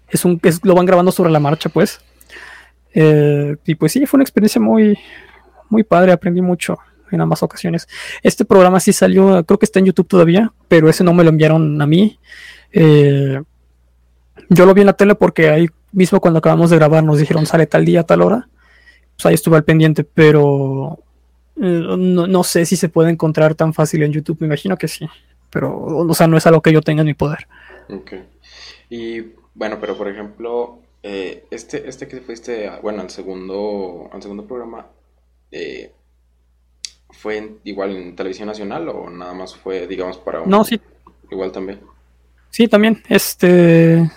[0.09, 2.01] es un, es, lo van grabando sobre la marcha, pues.
[2.95, 4.99] Eh, y pues sí, fue una experiencia muy,
[5.69, 6.79] muy padre, aprendí mucho
[7.17, 7.89] en ambas ocasiones.
[8.23, 11.31] Este programa sí salió, creo que está en YouTube todavía, pero ese no me lo
[11.31, 12.19] enviaron a mí.
[12.73, 13.41] Eh,
[14.49, 17.47] yo lo vi en la tele porque ahí mismo cuando acabamos de grabar nos dijeron
[17.47, 18.49] sale tal día, tal hora.
[19.17, 20.99] Pues ahí estuve al pendiente, pero
[21.57, 24.39] eh, no, sé si se puede encontrar tan fácil en YouTube.
[24.41, 25.09] Me imagino que sí,
[25.51, 27.47] pero o sea, no es algo que yo tenga en mi poder.
[27.89, 28.15] Ok.
[28.91, 29.21] Y
[29.55, 34.87] bueno, pero por ejemplo, eh, este, este que fuiste, bueno, al segundo, al segundo programa,
[35.51, 35.93] eh,
[37.13, 40.51] ¿Fue igual en televisión nacional o nada más fue, digamos, para un...
[40.51, 40.81] No, sí.
[41.31, 41.81] Igual también.
[42.51, 43.03] Sí, también.
[43.09, 44.11] Este...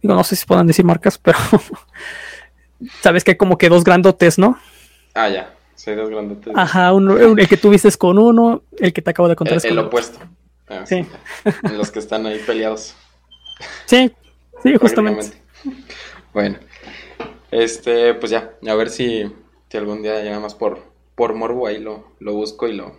[0.00, 1.38] Digo, no sé si puedan decir marcas, pero...
[3.00, 4.58] Sabes que hay como que dos grandotes, ¿no?
[5.14, 5.54] Ah, ya.
[5.74, 6.52] Sí, dos grandotes.
[6.56, 9.56] Ajá, uno, el que tú viste es con uno, el que te acabo de contar
[9.56, 10.18] es con el opuesto.
[10.68, 11.06] Ah, sí.
[11.72, 12.94] Los que están ahí peleados.
[13.86, 14.12] Sí,
[14.62, 15.32] sí, justamente.
[16.32, 16.58] Bueno,
[17.50, 19.30] este, pues ya, a ver si,
[19.68, 22.96] si algún día llega más por, por morbo ahí lo, lo busco y lo,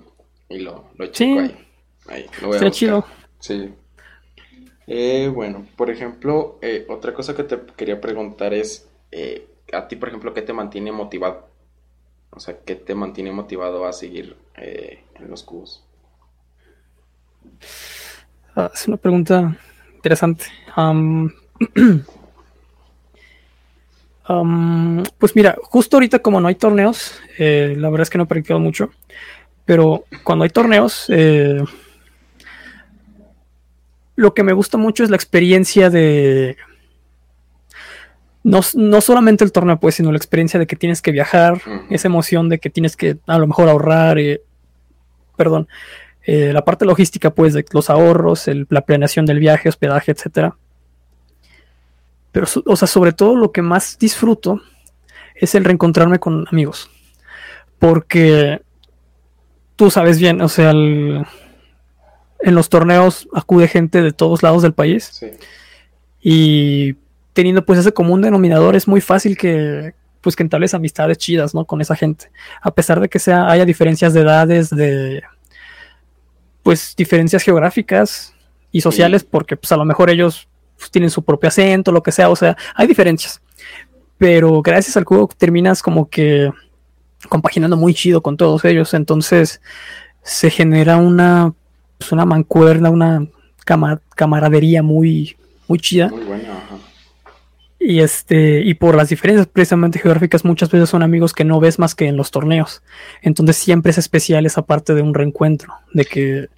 [0.50, 1.68] y lo, lo checo ahí.
[2.08, 3.06] Ahí, lo voy a chido.
[3.40, 3.74] Sí.
[4.88, 9.96] Eh, bueno, por ejemplo, eh, otra cosa que te quería preguntar es, eh, a ti,
[9.96, 11.50] por ejemplo, ¿qué te mantiene motivado?
[12.30, 15.84] O sea, ¿qué te mantiene motivado a seguir en los cubos?
[18.56, 19.58] Ah, es una pregunta
[19.96, 20.46] interesante.
[25.18, 28.28] pues mira, justo ahorita como no hay torneos, eh, la verdad es que no he
[28.28, 28.90] practicado mucho,
[29.66, 31.64] pero cuando hay torneos, eh,
[34.16, 36.58] lo que me gusta mucho es la experiencia de...
[38.44, 38.62] No,
[39.02, 41.60] solamente el torneo, pues, sino la experiencia de que tienes que viajar,
[41.90, 44.42] esa emoción de que tienes que a lo mejor ahorrar, eh,
[45.36, 45.68] perdón,
[46.28, 50.56] la parte logística, pues, de los ahorros, la planeación del viaje, hospedaje, etcétera
[52.36, 54.60] pero, o sea, sobre todo lo que más disfruto
[55.36, 56.92] es el reencontrarme con amigos.
[57.80, 58.62] Porque
[59.78, 61.26] tú sabes bien, o sea, en
[62.42, 65.26] los torneos acude gente de todos lados del país.
[66.22, 66.98] Y
[67.32, 71.64] teniendo pues ese común denominador es muy fácil que, pues que entables amistades chidas, ¿no?
[71.64, 72.32] Con esa gente.
[72.62, 75.24] A pesar de que sea, haya diferencias de edades, de
[76.64, 78.34] pues diferencias geográficas
[78.74, 82.12] y sociales, porque pues a lo mejor ellos pues, tienen su propio acento, lo que
[82.12, 83.42] sea, o sea, hay diferencias.
[84.18, 86.52] Pero gracias al juego terminas como que
[87.30, 89.62] compaginando muy chido con todos ellos, entonces
[90.22, 91.54] se genera una,
[91.98, 93.28] pues, una mancuerna, una
[94.16, 95.36] camaradería muy,
[95.68, 96.10] muy chida.
[96.10, 96.76] Muy buena, ajá.
[97.88, 101.78] Y este, y por las diferencias precisamente geográficas, muchas veces son amigos que no ves
[101.78, 102.82] más que en los torneos.
[103.22, 106.50] Entonces siempre es especial esa parte de un reencuentro, de que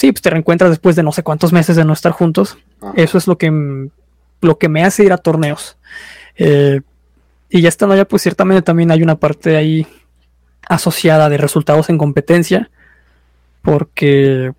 [0.00, 2.56] sí, pues te reencuentras después de no sé cuántos meses de no estar juntos.
[2.96, 3.90] Eso es lo que,
[4.40, 5.76] lo que me hace ir a torneos.
[6.36, 6.80] Eh,
[7.50, 9.86] y ya estando allá, pues ciertamente también hay una parte ahí
[10.66, 12.70] asociada de resultados en competencia,
[13.60, 14.52] porque,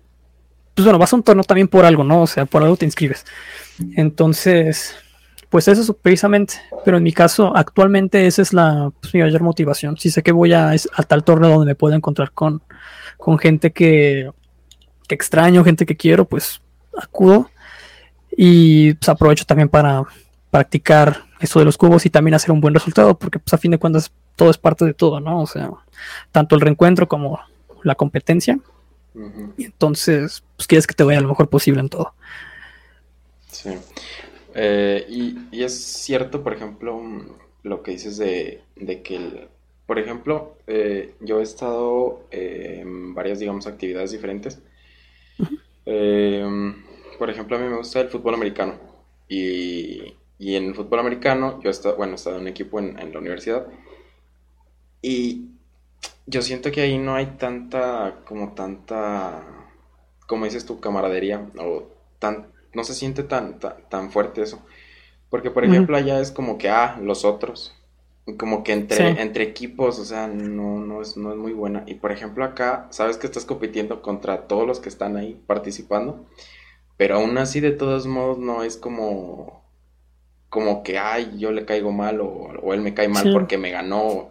[0.74, 2.22] pues bueno, vas a un torneo también por algo, ¿no?
[2.22, 3.24] O sea, por algo te inscribes.
[3.96, 4.94] Entonces,
[5.50, 9.96] pues eso precisamente, pero en mi caso, actualmente esa es la pues, mi mayor motivación.
[9.96, 12.62] Si sé que voy a, a tal torneo donde me puedo encontrar con,
[13.16, 14.30] con gente que,
[15.12, 16.60] que extraño, gente que quiero, pues
[16.96, 17.50] acudo
[18.36, 20.04] y pues, aprovecho también para
[20.50, 23.70] practicar eso de los cubos y también hacer un buen resultado, porque pues a fin
[23.70, 25.40] de cuentas todo es parte de todo, ¿no?
[25.40, 25.70] O sea,
[26.30, 27.40] tanto el reencuentro como
[27.82, 28.58] la competencia.
[29.58, 32.14] Y entonces, pues quieres que te vaya lo mejor posible en todo.
[33.50, 33.70] Sí.
[34.54, 37.02] Eh, y, es cierto, por ejemplo,
[37.62, 39.48] lo que dices de, que,
[39.86, 44.60] por ejemplo, eh, yo he estado en varias, digamos, actividades diferentes.
[45.86, 46.44] Eh,
[47.18, 48.74] por ejemplo, a mí me gusta el fútbol americano.
[49.28, 52.78] Y, y en el fútbol americano, yo he estado, bueno, he estado en un equipo
[52.78, 53.66] en, en la universidad.
[55.00, 55.48] Y
[56.26, 59.42] yo siento que ahí no hay tanta, como tanta,
[60.26, 64.62] como dices tu camaradería, o tan, no se siente tan, tan, fuerte eso.
[65.30, 67.74] Porque, por ejemplo, allá es como que, ah, los otros.
[68.38, 71.82] Como que entre, entre equipos, o sea, no, no, es, no es muy buena.
[71.86, 76.24] Y, por ejemplo, acá, sabes que estás compitiendo contra todos los que están ahí participando.
[76.96, 79.64] Pero aún así, de todos modos, no es como,
[80.48, 84.30] como que, ay, yo le caigo mal o, él me cae mal porque me ganó.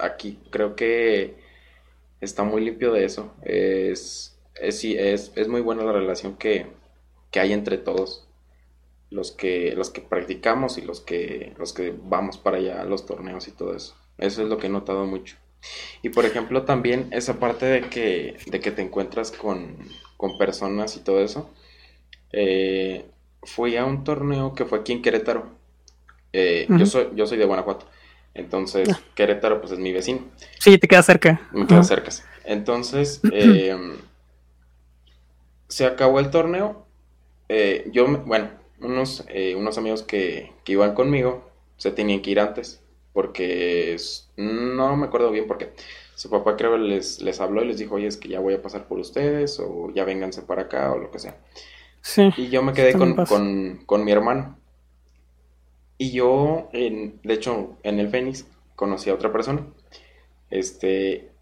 [0.00, 1.34] Aquí creo que
[2.20, 3.32] está muy limpio de eso.
[3.42, 6.66] Es, es, es, es muy buena la relación que,
[7.32, 8.25] que hay entre todos
[9.10, 13.06] los que los que practicamos y los que los que vamos para allá a los
[13.06, 13.94] torneos y todo eso.
[14.18, 15.36] Eso es lo que he notado mucho.
[16.02, 19.76] Y por ejemplo también esa parte de que de que te encuentras con,
[20.16, 21.50] con personas y todo eso
[22.32, 23.06] eh,
[23.42, 25.46] fui a un torneo que fue aquí en Querétaro.
[26.32, 27.86] Eh, yo soy yo soy de Guanajuato.
[28.34, 29.00] Entonces ah.
[29.14, 30.20] Querétaro pues es mi vecino.
[30.58, 31.48] Sí te queda cerca.
[31.52, 32.10] Me queda cerca
[32.46, 33.76] entonces eh,
[35.68, 36.86] se acabó el torneo.
[37.92, 38.50] Yo, bueno,
[38.80, 43.96] unos, eh, unos amigos que, iban conmigo se tenían que ir antes, porque
[44.36, 45.72] no me acuerdo bien por qué.
[46.14, 48.62] Su papá creo les, les habló y les dijo, oye, es que ya voy a
[48.62, 51.36] pasar por ustedes, o ya vénganse para acá, o lo que sea.
[52.00, 54.56] Sí, y yo me quedé con, con, mi hermano.
[55.98, 58.46] Y yo, en, de hecho, en el Fénix
[58.76, 59.66] conocí a otra persona.
[60.50, 61.32] Este,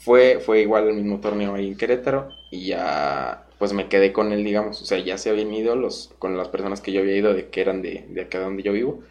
[0.00, 4.32] fue, fue igual el mismo torneo ahí en Querétaro y ya pues me quedé con
[4.32, 7.16] él, digamos, o sea, ya se habían ido los, con las personas que yo había
[7.16, 9.02] ido, de que eran de, de acá donde yo vivo.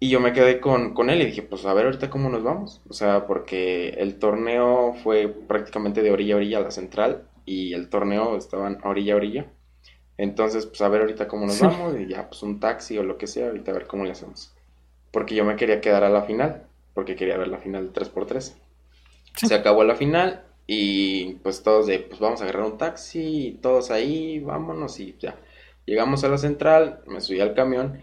[0.00, 2.42] Y yo me quedé con, con él y dije, pues a ver ahorita cómo nos
[2.42, 2.82] vamos.
[2.88, 7.74] O sea, porque el torneo fue prácticamente de orilla a orilla a la central y
[7.74, 9.52] el torneo estaban orilla a orilla.
[10.18, 13.18] Entonces, pues a ver ahorita cómo nos vamos y ya, pues un taxi o lo
[13.18, 14.54] que sea, ahorita a ver cómo le hacemos.
[15.12, 18.59] Porque yo me quería quedar a la final, porque quería ver la final de 3x3.
[19.34, 23.90] Se acabó la final y pues todos de, pues vamos a agarrar un taxi, todos
[23.90, 25.40] ahí, vámonos y ya.
[25.86, 28.00] Llegamos a la central, me subí al camión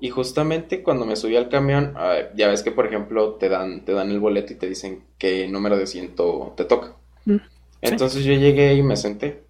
[0.00, 3.84] y justamente cuando me subí al camión, ah, ya ves que por ejemplo te dan,
[3.84, 6.96] te dan el boleto y te dicen qué número de asiento te toca.
[7.26, 7.38] Mm,
[7.80, 9.44] Entonces yo llegué y me senté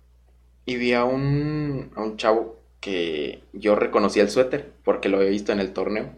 [0.67, 5.31] y vi a un, a un chavo que yo reconocí el suéter porque lo había
[5.31, 6.15] visto en el torneo.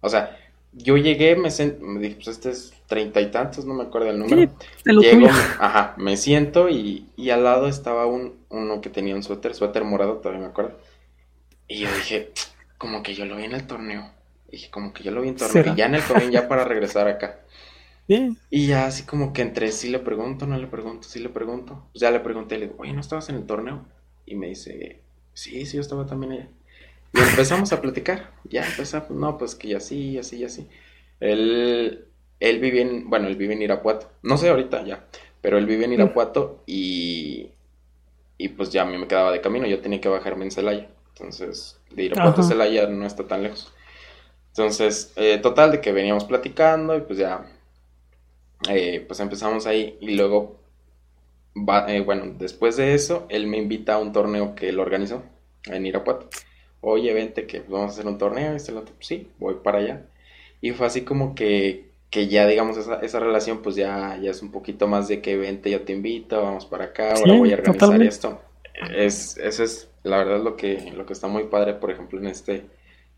[0.00, 0.36] O sea,
[0.78, 1.48] yo llegué, me,
[1.80, 4.50] me dije, pues este es treinta y tantos, no me acuerdo el número.
[4.84, 5.26] Llego,
[5.58, 9.84] ajá, me siento y, y, al lado estaba un, uno que tenía un suéter, suéter
[9.84, 10.78] morado, todavía me acuerdo.
[11.66, 12.32] Y yo dije,
[12.78, 14.10] como que yo lo vi en el torneo.
[14.50, 15.74] Dije, como que yo lo vi en el torneo.
[15.74, 17.40] Y ya en el torneo, ya para regresar acá.
[18.06, 18.38] Bien.
[18.48, 21.88] Y ya así como que entre sí le pregunto, no le pregunto, sí le pregunto.
[21.92, 23.84] Pues ya le pregunté, le digo, oye, ¿no estabas en el torneo?
[24.24, 25.02] Y me dice,
[25.34, 26.48] sí, sí, yo estaba también allá.
[27.12, 28.32] Y empezamos a platicar.
[28.44, 30.68] Ya empezamos, no, pues que ya sí, así, así.
[31.20, 32.06] Él,
[32.40, 34.10] él vive en, bueno, él vive en Irapuato.
[34.22, 35.06] No sé ahorita ya,
[35.40, 37.50] pero él vive en Irapuato y,
[38.36, 39.66] y pues ya a mí me quedaba de camino.
[39.66, 40.88] Yo tenía que bajarme en Celaya.
[41.10, 43.72] Entonces, de Irapuato a Celaya no está tan lejos.
[44.50, 47.46] Entonces, eh, total, de que veníamos platicando y pues ya,
[48.68, 50.60] eh, pues empezamos ahí y luego,
[51.88, 55.22] eh, bueno, después de eso, él me invita a un torneo que él organizó
[55.66, 56.28] en Irapuato.
[56.80, 60.06] Oye, vente que vamos a hacer un torneo, y este pues sí, voy para allá.
[60.60, 64.42] Y fue así como que, que ya, digamos, esa, esa relación, pues ya, ya es
[64.42, 67.56] un poquito más de que vente, yo te invito, vamos para acá, ahora voy a
[67.56, 68.40] organizar esto.
[68.94, 72.26] Es, eso es, la verdad, lo que, lo que está muy padre, por ejemplo, en
[72.26, 72.64] este,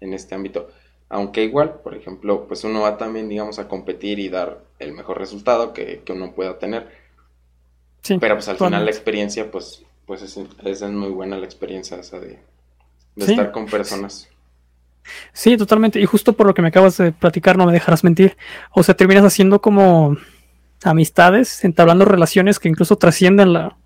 [0.00, 0.68] en este ámbito.
[1.08, 5.18] Aunque igual, por ejemplo, pues uno va también, digamos, a competir y dar el mejor
[5.18, 6.88] resultado que, uno pueda tener.
[8.02, 11.98] Sí, Pero pues al final la experiencia, pues, pues es, es, muy buena la experiencia
[11.98, 12.38] esa de,
[13.24, 14.28] estar con personas.
[15.32, 16.00] Sí, totalmente.
[16.00, 18.36] Y justo por lo que me acabas de platicar, no me dejarás mentir.
[18.72, 20.16] O sea, terminas haciendo como
[20.84, 23.76] amistades, entablando relaciones que incluso trascienden la,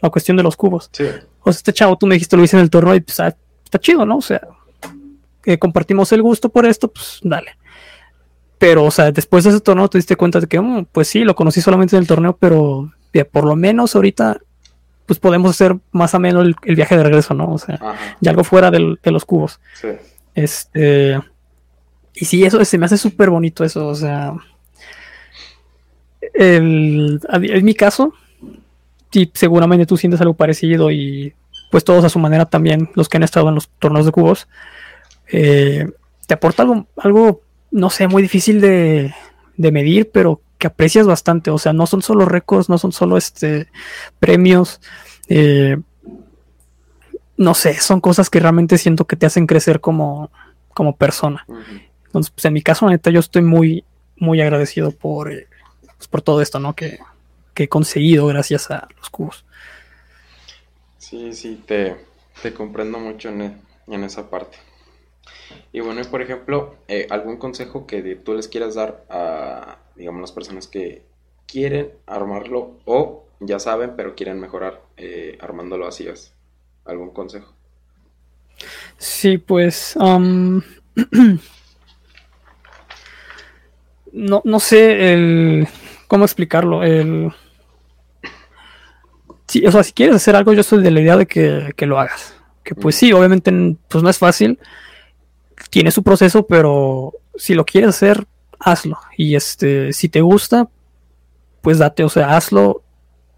[0.00, 0.90] la cuestión de los cubos.
[0.92, 1.04] Sí.
[1.40, 3.36] O sea, este chavo, tú me dijiste, lo hice en el torneo y pues, ah,
[3.64, 4.18] está chido, ¿no?
[4.18, 4.40] O sea,
[5.42, 7.56] que compartimos el gusto por esto, pues dale.
[8.58, 11.20] Pero, o sea, después de ese torneo te diste cuenta de que, mm, pues sí,
[11.20, 12.92] lo conocí solamente en el torneo, pero
[13.32, 14.40] por lo menos ahorita,
[15.08, 17.54] pues podemos hacer más o menos el, viaje de regreso, ¿no?
[17.54, 17.80] O sea,
[18.20, 19.58] y algo fuera de los cubos.
[19.80, 19.88] Sí.
[20.34, 21.18] Este.
[22.14, 24.34] Y sí, eso se me hace súper bonito eso, o sea.
[26.34, 28.12] El, en mi caso,
[29.10, 31.32] sí, seguramente tú sientes algo parecido y
[31.70, 34.46] pues todos a su manera también, los que han estado en los torneos de cubos,
[35.32, 35.88] eh,
[36.26, 37.40] te aporta algo, algo,
[37.70, 39.14] no sé, muy difícil de,
[39.56, 41.50] medir, pero que aprecias bastante.
[41.50, 43.68] O sea, no son solo récords, no son solo este
[44.18, 44.80] premios.
[45.28, 45.78] Eh,
[47.36, 50.30] no sé, son cosas que realmente siento que te hacen crecer como,
[50.74, 51.46] como persona.
[52.06, 53.84] Entonces, pues en mi caso, neta, yo estoy muy,
[54.16, 55.46] muy agradecido por, eh,
[55.96, 56.74] pues, por todo esto, ¿no?
[56.74, 56.98] Que,
[57.54, 59.44] que, he conseguido gracias a los cubos.
[60.98, 61.96] Sí, sí, te,
[62.42, 64.58] te comprendo mucho en, en esa parte.
[65.72, 70.32] Y bueno, por ejemplo, eh, algún consejo que tú les quieras dar a, digamos, las
[70.32, 71.02] personas que
[71.46, 76.34] quieren armarlo o ya saben, pero quieren mejorar eh, armándolo así es.
[76.84, 77.52] ¿Algún consejo?
[78.96, 79.94] Sí, pues...
[79.96, 80.62] Um,
[84.12, 85.68] no, no sé el,
[86.06, 86.82] cómo explicarlo.
[86.82, 87.32] El,
[89.46, 91.86] sí, o sea, si quieres hacer algo, yo soy de la idea de que, que
[91.86, 92.34] lo hagas.
[92.64, 93.52] Que pues sí, obviamente
[93.88, 94.58] pues no es fácil
[95.70, 98.26] tiene su proceso, pero si lo quieres hacer,
[98.58, 98.98] hazlo.
[99.16, 100.68] Y este, si te gusta,
[101.60, 102.82] pues date, o sea, hazlo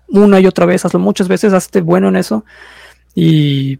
[0.09, 2.45] una y otra vez, hazlo muchas veces, hazte bueno en eso.
[3.15, 3.79] Y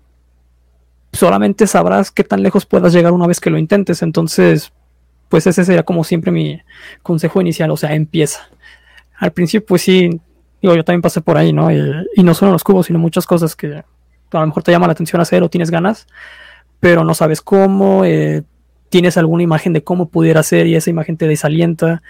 [1.13, 4.03] solamente sabrás qué tan lejos puedas llegar una vez que lo intentes.
[4.03, 4.73] Entonces,
[5.29, 6.61] pues ese sería como siempre mi
[7.03, 8.49] consejo inicial, o sea, empieza.
[9.17, 10.21] Al principio, pues sí,
[10.63, 11.71] digo, yo también pasé por ahí, ¿no?
[11.71, 13.85] Y, no solo los cubos, sino muchas cosas que
[14.33, 16.07] a lo mejor te llama la atención hacer o tienes ganas
[16.81, 18.43] pero no sabes cómo, eh,
[18.89, 22.03] tienes alguna imagen de cómo pudiera ser y esa imagen te desalienta.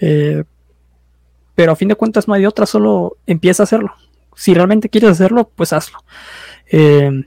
[0.00, 0.44] Eh,
[1.54, 3.94] pero a fin de cuentas no hay otra, solo empieza a hacerlo.
[4.36, 5.98] Si realmente quieres hacerlo, pues hazlo.
[6.70, 7.24] Eh,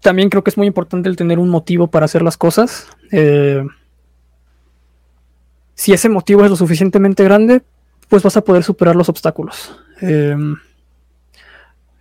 [0.00, 2.86] también creo que es muy importante el tener un motivo para hacer las cosas.
[5.74, 7.62] si ese motivo es lo suficientemente grande,
[8.08, 9.76] pues vas a poder superar los obstáculos.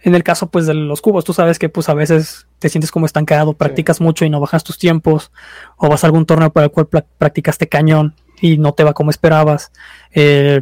[0.05, 2.91] En el caso pues de los cubos, tú sabes que pues a veces te sientes
[2.91, 5.31] como estancado, practicas mucho y no bajas tus tiempos,
[5.77, 6.87] o vas a algún torneo para el cual
[7.17, 9.71] practicaste cañón y no te va como esperabas.
[10.11, 10.61] Eh,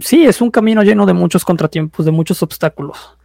[0.00, 3.18] sí, es un camino lleno de muchos contratiempos, de muchos obstáculos,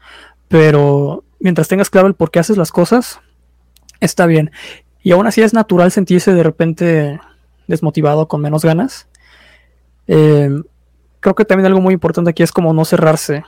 [0.47, 3.19] pero mientras tengas claro el por qué haces las cosas,
[3.99, 4.49] está bien.
[5.03, 7.19] Y aún así es natural sentirse de repente
[7.67, 9.07] desmotivado, con menos ganas.
[10.07, 10.49] Eh,
[11.19, 13.43] creo que también algo muy importante aquí es como no cerrarse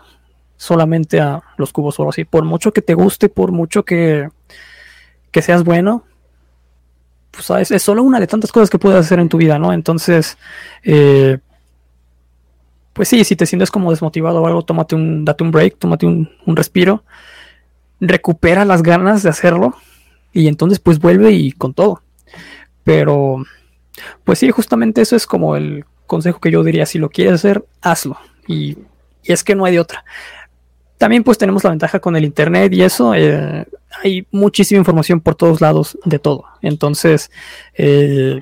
[0.58, 2.26] solamente a los cubos o así.
[2.26, 4.30] Por mucho que te guste, por mucho que,
[5.32, 6.04] que seas bueno,
[7.32, 9.72] pues es solo una de tantas cosas que puedes hacer en tu vida, ¿no?
[9.72, 10.38] Entonces,
[10.84, 11.38] eh,
[12.94, 16.08] pues sí, si te sientes como desmotivado o algo, tómate un, date un break, tómate
[16.08, 17.04] un, un respiro,
[18.00, 19.76] recupera las ganas de hacerlo
[20.34, 22.02] y entonces pues vuelve y con todo.
[22.84, 23.44] Pero,
[24.24, 27.66] pues sí, justamente eso es como el consejo que yo diría, si lo quieres hacer,
[27.82, 28.18] hazlo.
[28.48, 28.78] Y,
[29.24, 30.06] y es que no hay de otra.
[30.98, 33.66] También pues tenemos la ventaja con el Internet y eso, eh,
[34.04, 36.46] hay muchísima información por todos lados de todo.
[36.62, 37.30] Entonces,
[37.76, 38.42] eh,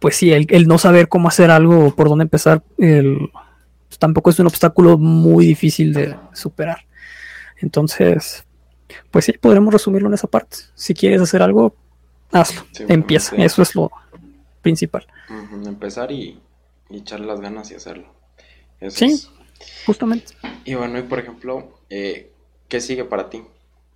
[0.00, 4.38] pues sí, el, no saber cómo hacer algo o por dónde empezar, pues, tampoco es
[4.40, 6.86] un obstáculo muy difícil de superar.
[7.58, 8.44] Entonces,
[9.10, 10.56] pues sí, podremos resumirlo en esa parte.
[10.74, 11.76] Si quieres hacer algo,
[12.32, 13.36] hazlo, empieza.
[13.36, 13.92] Eso es lo
[14.60, 15.06] principal.
[15.64, 16.40] Empezar y,
[16.90, 18.12] echarle las ganas y hacerlo.
[18.88, 19.22] sí.
[19.86, 20.34] Justamente.
[20.64, 22.30] Y bueno, y por ejemplo, eh,
[22.68, 23.42] ¿qué sigue para ti?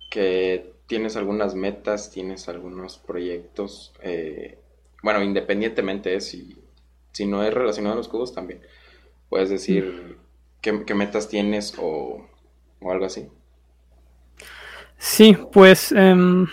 [0.09, 4.57] Que tienes algunas metas, tienes algunos proyectos, eh,
[5.03, 6.57] bueno, independientemente de si,
[7.11, 8.61] si no es relacionado a los cubos también,
[9.29, 10.17] puedes decir
[10.61, 12.27] qué, qué metas tienes o,
[12.81, 13.27] o algo así.
[14.97, 16.47] Sí, pues em,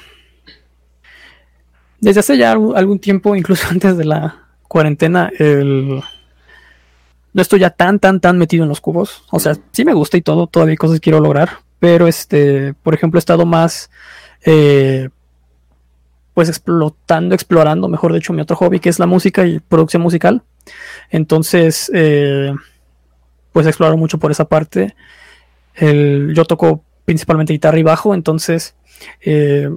[2.01, 6.03] desde hace ya algún tiempo, incluso antes de la cuarentena, el...
[7.37, 9.23] no estoy ya tan, tan, tan metido en los cubos.
[9.31, 11.59] O sea, sí me gusta y todo, todavía hay cosas que quiero lograr.
[11.79, 13.91] Pero, este, por ejemplo, he estado más,
[14.47, 15.11] eh,
[16.33, 20.45] pues, explotando, explorando, mejor dicho, mi otro hobby, que es la música y producción musical.
[21.11, 22.55] Entonces, eh,
[23.53, 24.97] pues, exploro mucho por esa parte.
[25.75, 28.75] El, yo toco principalmente guitarra y bajo, entonces
[29.21, 29.69] eh,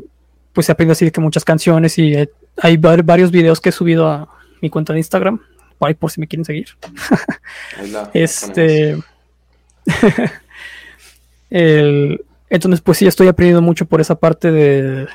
[0.54, 2.16] pues he aprendido así que muchas canciones y
[2.62, 4.30] hay varios videos que he subido a
[4.62, 5.42] mi cuenta de Instagram,
[5.80, 6.68] por ahí por si me quieren seguir.
[8.14, 9.02] este
[11.50, 15.08] entonces pues sí estoy aprendiendo mucho por esa parte de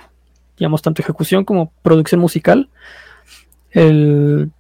[0.58, 2.68] digamos tanto ejecución como producción musical.
[3.70, 4.50] El,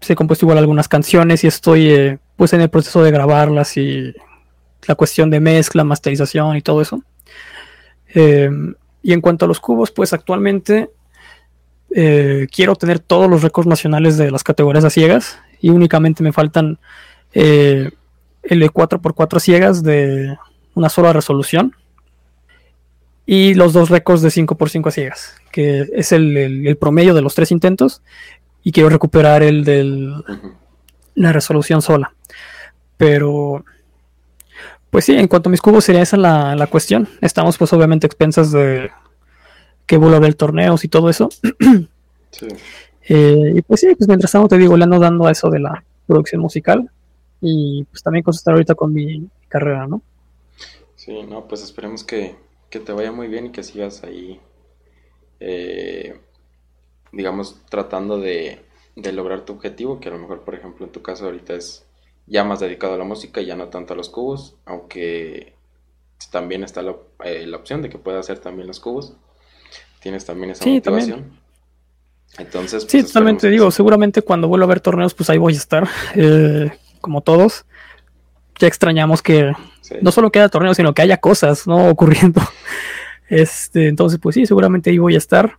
[0.00, 3.76] se he compuesto igual algunas canciones y estoy eh, pues en el proceso de grabarlas
[3.76, 4.14] y
[4.86, 7.02] la cuestión de mezcla, masterización y todo eso.
[8.14, 8.50] Eh,
[9.02, 10.90] y en cuanto a los cubos, pues actualmente
[11.94, 16.32] eh, quiero tener todos los récords nacionales de las categorías a ciegas y únicamente me
[16.32, 16.78] faltan
[17.34, 17.90] eh,
[18.42, 20.36] el de 4x4 ciegas de
[20.74, 21.76] una sola resolución
[23.26, 27.50] y los dos récords de 5x5 a ciegas, que es el, promedio de los tres
[27.50, 28.02] intentos
[28.62, 30.12] y quiero recuperar el de
[31.14, 32.14] la resolución sola.
[32.96, 33.64] Pero
[34.90, 37.08] pues sí, en cuanto a mis cubos sería esa la, cuestión.
[37.20, 38.90] Estamos pues obviamente expensas de
[39.86, 41.28] que vuelva a haber torneos y todo eso.
[42.32, 42.48] Sí.
[43.10, 45.60] Eh, y pues sí, pues mientras tanto te digo, le ando dando a eso de
[45.60, 46.90] la producción musical
[47.42, 50.00] y pues también concentrar ahorita con mi carrera, ¿no?
[50.96, 52.36] Sí, no, pues esperemos que,
[52.70, 54.40] te vaya muy bien y que sigas ahí,
[55.40, 56.18] eh,
[57.12, 58.62] digamos, tratando de,
[58.96, 61.84] de lograr tu objetivo, que a lo mejor, por ejemplo, en tu caso ahorita es
[62.26, 65.54] ya más dedicado a la música y ya no tanto a los cubos, aunque
[66.30, 69.14] también está la, eh, opción de que pueda hacer también los cubos.
[70.02, 71.42] Tienes también esa motivación.
[72.38, 75.58] Entonces, pues, sí, totalmente digo, seguramente cuando vuelva a ver torneos, pues ahí voy a
[75.58, 77.64] estar, eh, como todos.
[78.58, 79.52] Ya extrañamos que
[80.00, 81.88] no solo queda torneo, sino que haya cosas, ¿no?
[81.90, 82.40] Ocurriendo.
[83.28, 85.58] Este, entonces, pues sí, seguramente ahí voy a estar.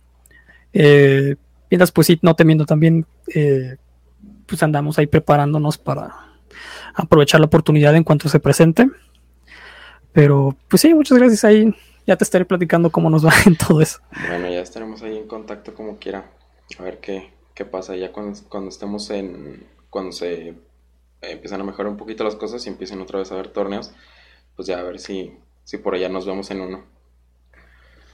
[0.72, 1.36] Eh,
[1.70, 3.76] mientras, pues sí, no temiendo también, eh,
[4.46, 6.14] pues andamos ahí preparándonos para
[6.94, 8.88] aprovechar la oportunidad en cuanto se presente.
[10.12, 11.74] Pero pues sí, muchas gracias ahí.
[12.06, 14.00] Ya te estaré platicando cómo nos va en todo eso.
[14.28, 16.30] Bueno, ya estaremos ahí en contacto como quiera.
[16.78, 19.66] A ver qué, qué pasa ya cuando, cuando estemos en...
[19.90, 20.54] Cuando se
[21.20, 23.92] empiezan a mejorar un poquito las cosas y empiecen otra vez a ver torneos,
[24.56, 26.84] pues ya a ver si, si por allá nos vemos en uno.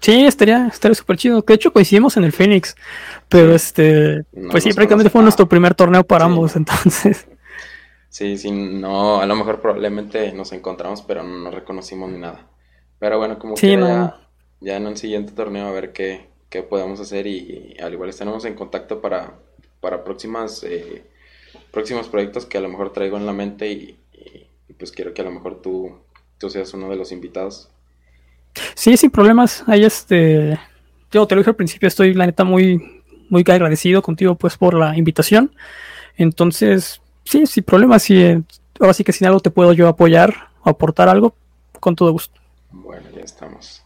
[0.00, 1.42] Sí, estaría estaría súper chido.
[1.42, 2.74] De hecho, coincidimos en el Phoenix.
[3.28, 7.26] Pero este, pues sí, prácticamente fue nuestro primer torneo para ambos, entonces.
[8.08, 12.46] Sí, sí, no, a lo mejor probablemente nos encontramos, pero no nos reconocimos ni nada.
[13.00, 13.78] Pero bueno, como que
[14.60, 18.44] ya, en un siguiente torneo a ver qué, qué podemos hacer y, al igual estaremos
[18.44, 19.32] en contacto para,
[19.80, 21.02] para próximas, eh,
[21.72, 23.96] próximos proyectos que a lo mejor traigo en la mente y,
[24.78, 25.98] pues quiero que a lo mejor tú,
[26.38, 27.68] tú seas uno de los invitados.
[28.74, 29.64] Sí, sin problemas.
[29.66, 30.58] Ahí este,
[31.10, 34.74] yo te lo dije al principio, estoy la neta muy, muy agradecido contigo pues por
[34.74, 35.54] la invitación.
[36.16, 37.98] Entonces, sí, sin problema.
[37.98, 38.42] Si, eh,
[38.78, 41.34] ahora sí que sin algo te puedo yo apoyar o aportar algo,
[41.78, 42.39] con todo gusto.
[42.70, 43.82] Bueno, ya estamos.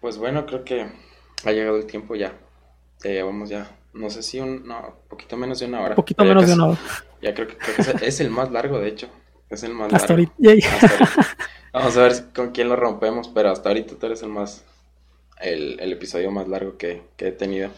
[0.00, 0.86] Pues bueno, creo que
[1.44, 2.34] ha llegado el tiempo ya.
[3.24, 3.76] vamos ya.
[3.92, 4.66] No sé si un.
[4.66, 5.94] No, poquito menos de una hora.
[5.94, 6.78] Poquito menos de una hora.
[7.22, 7.56] Ya creo que,
[8.06, 9.08] es, el más largo, de hecho.
[9.48, 10.32] Es el más hasta largo.
[10.44, 10.68] Ahorita.
[11.72, 14.64] Vamos a ver con quién lo rompemos, pero hasta ahorita tú eres el más.
[15.40, 17.70] El, el episodio más largo que, que he tenido.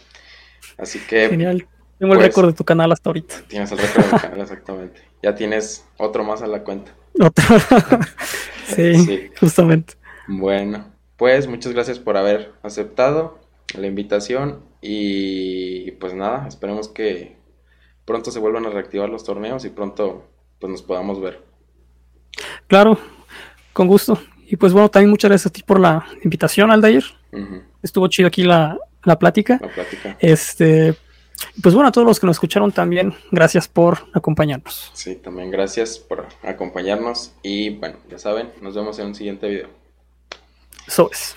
[0.79, 1.29] Así que.
[1.29, 1.66] Genial.
[1.99, 3.37] Tengo el pues, récord de tu canal hasta ahorita.
[3.49, 5.01] Tienes el récord de tu canal, exactamente.
[5.22, 6.93] Ya tienes otro más a la cuenta.
[7.18, 7.45] Otro.
[8.66, 9.95] sí, justamente.
[10.29, 13.39] Bueno, pues muchas gracias por haber aceptado
[13.74, 17.37] la invitación y pues nada, esperemos que
[18.05, 21.43] pronto se vuelvan a reactivar los torneos y pronto pues nos podamos ver.
[22.66, 22.99] Claro,
[23.72, 24.18] con gusto.
[24.49, 27.05] Y pues bueno, también muchas gracias a ti por la invitación, Aldair.
[27.83, 29.59] Estuvo chido aquí la, la plática.
[29.61, 30.16] La plática.
[30.20, 30.95] Este,
[31.62, 34.91] pues bueno, a todos los que nos escucharon también, gracias por acompañarnos.
[34.95, 39.86] Sí, también gracias por acompañarnos y bueno, ya saben, nos vemos en un siguiente video.
[40.87, 41.34] Eso es.